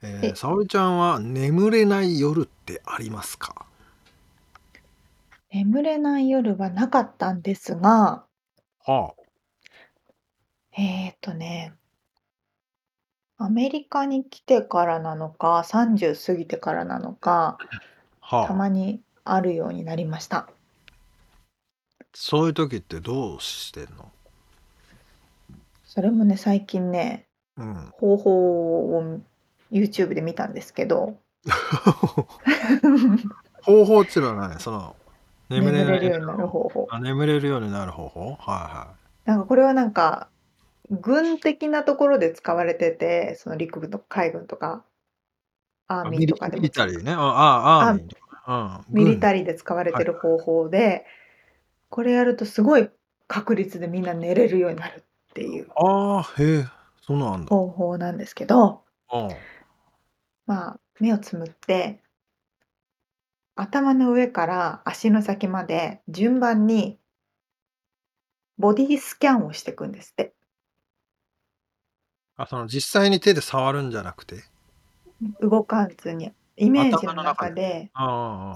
[0.03, 0.35] ええ、え。
[0.35, 3.65] 沙織ちゃんは眠れない夜ってありますか？
[5.51, 8.27] 眠れない夜はなかったんですが
[8.85, 9.23] はあ。
[10.77, 11.73] えっとね
[13.39, 17.57] アメリカに来てからなのか、30過ぎてからなのか、
[18.31, 18.55] たはあ。
[18.55, 20.49] まにあるようになりました。
[22.13, 24.11] そういう時ってどうしてんの？
[25.85, 27.75] それもね、最近ね、うん。
[27.93, 29.21] 方法を
[29.71, 31.17] YouTube で見たんですけど。
[33.63, 34.61] 方法っちゅうのは何？
[34.61, 34.97] その、
[35.49, 36.89] 眠れない眠れるようになる方法。
[36.91, 38.21] あ、眠れるようになる方法？
[38.21, 38.89] はいは
[39.27, 39.29] い。
[39.29, 40.29] なんかこれはなんか、
[40.91, 44.85] 軍的なところで使われてて、その陸軍とか海軍とか
[45.89, 47.13] アーあ、ミーとかでもつリタリーね。
[47.13, 49.21] ああアーあ、ミーとか、うん、ミリ軍。
[49.21, 50.03] タリーで使われはいはい。
[50.03, 51.05] てる方法で、
[51.91, 52.91] これやるとすごい
[53.29, 55.05] 確率でみんな寝れるようになるっ
[55.35, 56.67] ていうああ、へえ、
[57.03, 57.53] そうなんだ。
[57.53, 58.85] 方法なんですけど。
[60.47, 62.03] まあ、目をつむって
[63.57, 67.01] 頭の上から足の先まで順番に
[68.59, 70.35] ボディスキャンをしてくんですって。
[72.37, 74.45] あ、その実際に手で触るんじゃなくて？
[75.23, 77.91] ん、動かずに、イメージの中で。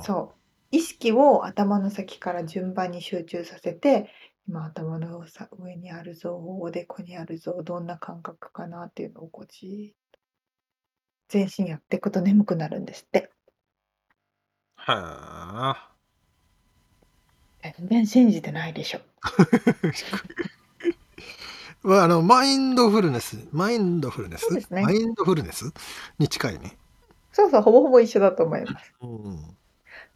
[0.04, 0.38] そう、
[0.70, 4.10] 意識を頭の先から順番に集中させて、
[4.48, 10.18] 今頭のさ上にあるぞ、おでこにあるぞ、どんな感覚かなっていうのをこうじーっと
[11.28, 13.30] 全身やってくと眠くなるんですって。
[14.78, 14.94] へえ。
[17.78, 19.00] 全然信じてないでしょ。
[21.82, 24.42] ま、あの、マインドフルネスマインドフルネス？
[24.42, 24.82] そうですね。
[24.82, 25.72] マインドフルネス？
[26.18, 26.76] に近いね。
[27.32, 28.92] そうそう、ほぼほぼ一緒だと思います。
[29.00, 29.56] うん。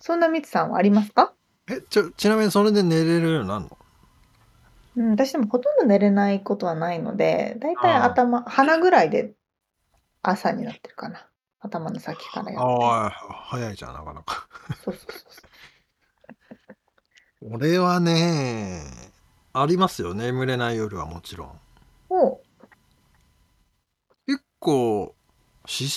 [0.00, 1.32] そんなミツさんはありますか？
[1.70, 3.78] え、ちょちなみにそれで寝れるようになんの？
[4.96, 7.94] うん、私でもほとんど寝れないことはないので、だいたい。
[7.94, 9.32] 頭鼻ぐらいで
[10.22, 11.28] 朝になってるかな。
[11.60, 12.84] 頭の先からやって。
[12.84, 14.48] ああ、早いじゃん、なかなか。
[14.84, 15.42] そうそうそうそ
[17.42, 17.54] う。
[17.54, 19.11] 俺はね
[19.54, 21.60] ありますよ眠れない夜はもちろん。
[22.08, 22.40] お。
[24.26, 25.14] 結構思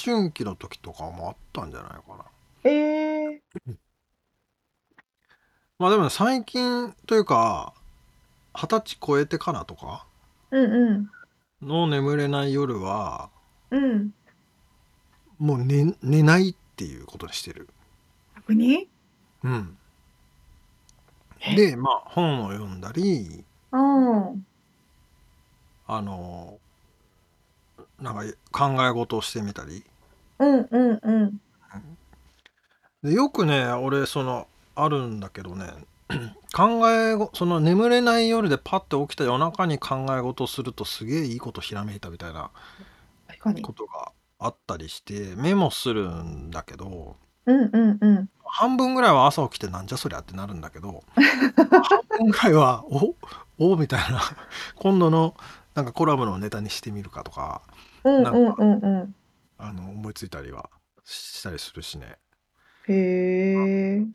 [0.04, 2.26] 春期の時とかもあったんじゃないかな。
[2.64, 3.42] ええ。
[5.80, 7.74] まあでもね最近というか
[8.54, 10.06] 二十歳超えてからとか
[10.52, 11.12] うんうん。
[11.62, 13.30] の眠れない夜は
[13.72, 14.14] うん。
[15.38, 17.70] もう寝寝ないっていうことにしてる。
[18.36, 18.90] 逆に？
[19.44, 19.78] うん。
[19.84, 19.85] え
[21.56, 24.46] でまあ本を読んだりうん。
[25.88, 26.58] あの
[28.00, 29.84] なんか考え事をしてみたり。
[30.40, 31.42] うんうんうん。
[33.04, 35.68] でよくね俺そのあるんだけどね
[36.54, 42.50] 考えごその眠れない夜でパッて起きた夜中に考え事をするとすげえいいことひらめいたみたいな
[43.28, 43.62] 確かに。
[43.62, 47.16] ことがあったりしてメモするんだけど。
[47.46, 51.26] うんうんうん半分ぐらいは朝起きてなんじゃそりゃってなるんだけど半
[52.18, 53.14] 分ぐらいはお
[53.58, 54.22] おみたいな。
[54.76, 55.36] 今度の
[55.74, 57.64] なんかコラムのネタにしてみるかとか
[58.06, 59.12] 思
[60.10, 60.70] いついたりは
[61.04, 62.16] したりするしね。
[62.88, 63.98] へえ。
[63.98, 64.06] でも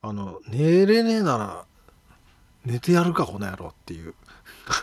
[0.00, 1.66] あの寝れねえなら
[2.64, 4.14] 寝てやるかこの野郎っていう。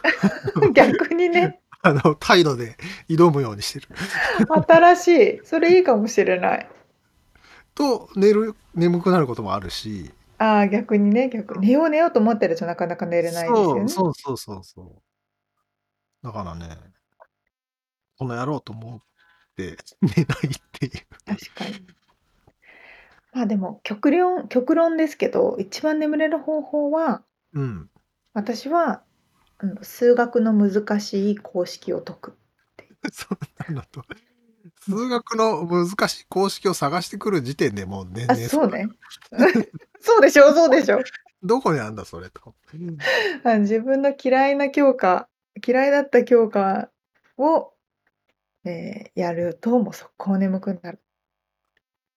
[0.74, 1.62] 逆にね。
[1.82, 2.78] あの態度で
[3.10, 3.88] 挑むようにしてる。
[4.68, 5.42] 新しい。
[5.44, 6.70] それいいかもしれない
[7.76, 10.12] と寝る眠くなることもあるし。
[10.38, 13.88] ああ逆にね逆寝よう寝ようと思ってるとなかなか寝れないですよね。
[13.88, 16.78] そうそうそうそうだからね
[18.18, 19.02] この野郎と思っ
[19.56, 20.92] て寝ないっていう。
[21.26, 21.88] 確かに。
[23.32, 27.90] まあでも極論極論ですけど一番眠れる方法はうん。
[28.34, 29.04] 私は
[29.82, 32.38] 数学の難しい公式を解く
[33.12, 33.38] そん
[33.76, 34.04] なのと
[34.82, 38.88] 数学の難しい公式を探してくる時点でもうねあねそうね。
[40.00, 41.00] そうでしょそうでしょ
[41.42, 42.56] どこにあんだそれと。
[43.44, 45.28] あ自分の嫌いな教科
[45.66, 46.90] 嫌いだった教科
[47.38, 47.74] を、
[48.66, 51.00] えーやるともう速攻眠くなる。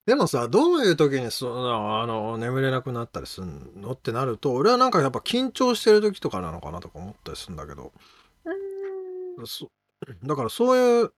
[0.06, 7.92] でもさどういう時にそのあの眠れなくなったりするのってなると俺はなんかやっぱ緊張してる時とかなのかなとか思ったりするんだけど。
[8.44, 9.46] うーん。
[9.46, 9.68] そ
[10.22, 11.12] だからそういう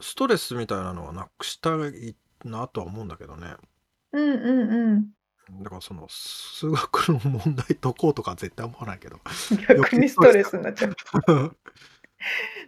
[0.00, 3.54] ストレスみたいなのはなくしたいなとは思うんだけどね。
[4.12, 5.62] うんうんうん。
[5.62, 9.18] だからその数学の問題解こうとか絶対思わないけど。
[9.68, 10.94] 逆にストレスになっちゃう。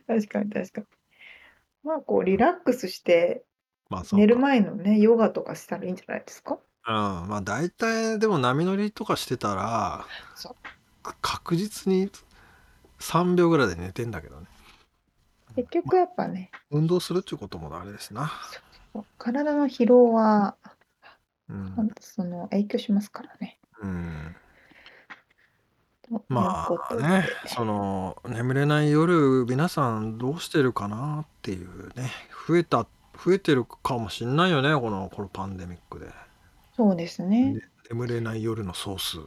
[0.07, 0.87] 確かに確かに。
[1.85, 3.45] まあこうリラックスして
[3.89, 6.59] まあそう寝るか前のねヨガとかしたらいいんじゃないですか？
[6.89, 6.95] うん。
[7.29, 10.55] まあ大体でも波乗りとかしてたらそう。
[11.03, 12.11] か確実に
[12.99, 14.47] 3秒ぐらいで寝てんだけどね
[15.65, 18.31] 結局やっぱね運動するっていうこともあれですな。
[19.19, 20.57] 体の疲労は
[21.51, 23.59] うん、その影響しますからね。
[23.83, 24.37] うん、
[26.09, 32.11] とまあねその眠れない夜皆さんどうしてるかなっていうね
[32.47, 32.87] 増えた
[33.23, 36.07] 増えてるかもしんないよねこのこのパンデミックで、
[36.77, 37.55] そうですね。
[37.55, 39.19] ね眠れない夜の総数。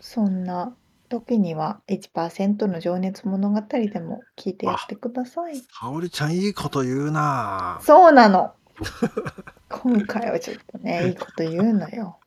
[0.00, 0.74] そんな
[1.08, 5.56] 時には1%の情熱物語でも聞いてやってください。
[5.56, 7.80] 沙織ちゃんいいこと言うな。
[7.82, 8.54] そうなの。
[9.68, 12.20] 今回はちょっとねいいこと言うのよ。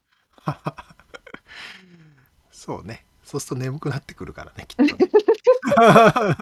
[2.50, 3.06] そうね。
[3.22, 4.92] そうすると眠くなってくるからねきっとね。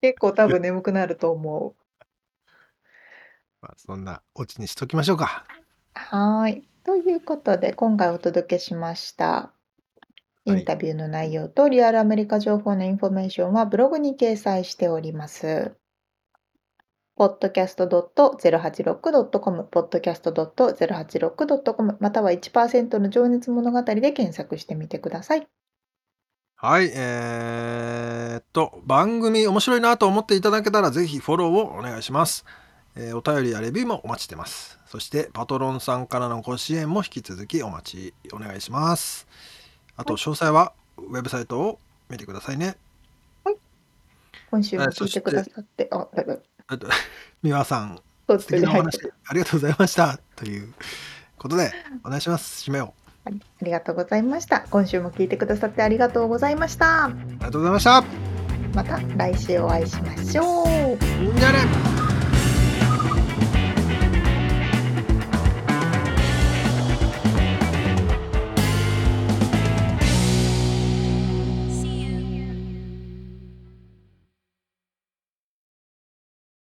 [0.00, 1.74] 結構多分眠くなると思
[3.60, 5.44] まあ、そんなオチにしときましょうか。
[5.94, 6.68] うはーい。
[6.84, 9.55] ということで今回お届けしました
[10.46, 15.72] インタビューの内容とリアルアメリカ情報のインフォメーションはブログに掲載しております。
[17.18, 25.48] podcast.086.com、podcast.086.com、または1%の情熱物語で検索してみてください。
[26.58, 32.44] はい、えーっと、番組面白いなと思っていただけたら、ぜひフォローをお願いします。
[32.94, 34.78] えーお便りやレビューもお待ちしてます。
[34.86, 39.26] そして、パトロンさんからのご支援も引き続きお待ち、お願いします。
[39.96, 41.78] あと、詳細はウェブサイトを
[42.08, 42.76] 見てくださいね。
[44.50, 46.36] 今週も聞いてくださって、あ、だだ
[46.68, 46.86] あと、
[47.42, 50.18] 美輪さん、途素敵なお話ありがとうございました。
[50.36, 50.72] という
[51.38, 51.72] ことで、
[52.04, 52.68] お願いします。
[52.68, 52.94] 締めを。
[53.24, 54.60] ありありがとうございました。
[54.70, 57.06] 今週も聞いてくださってありがとうございました。
[57.06, 58.04] ありがとうございました。
[58.74, 60.98] また来週お会いしましょう。
[61.38, 61.95] じゃあね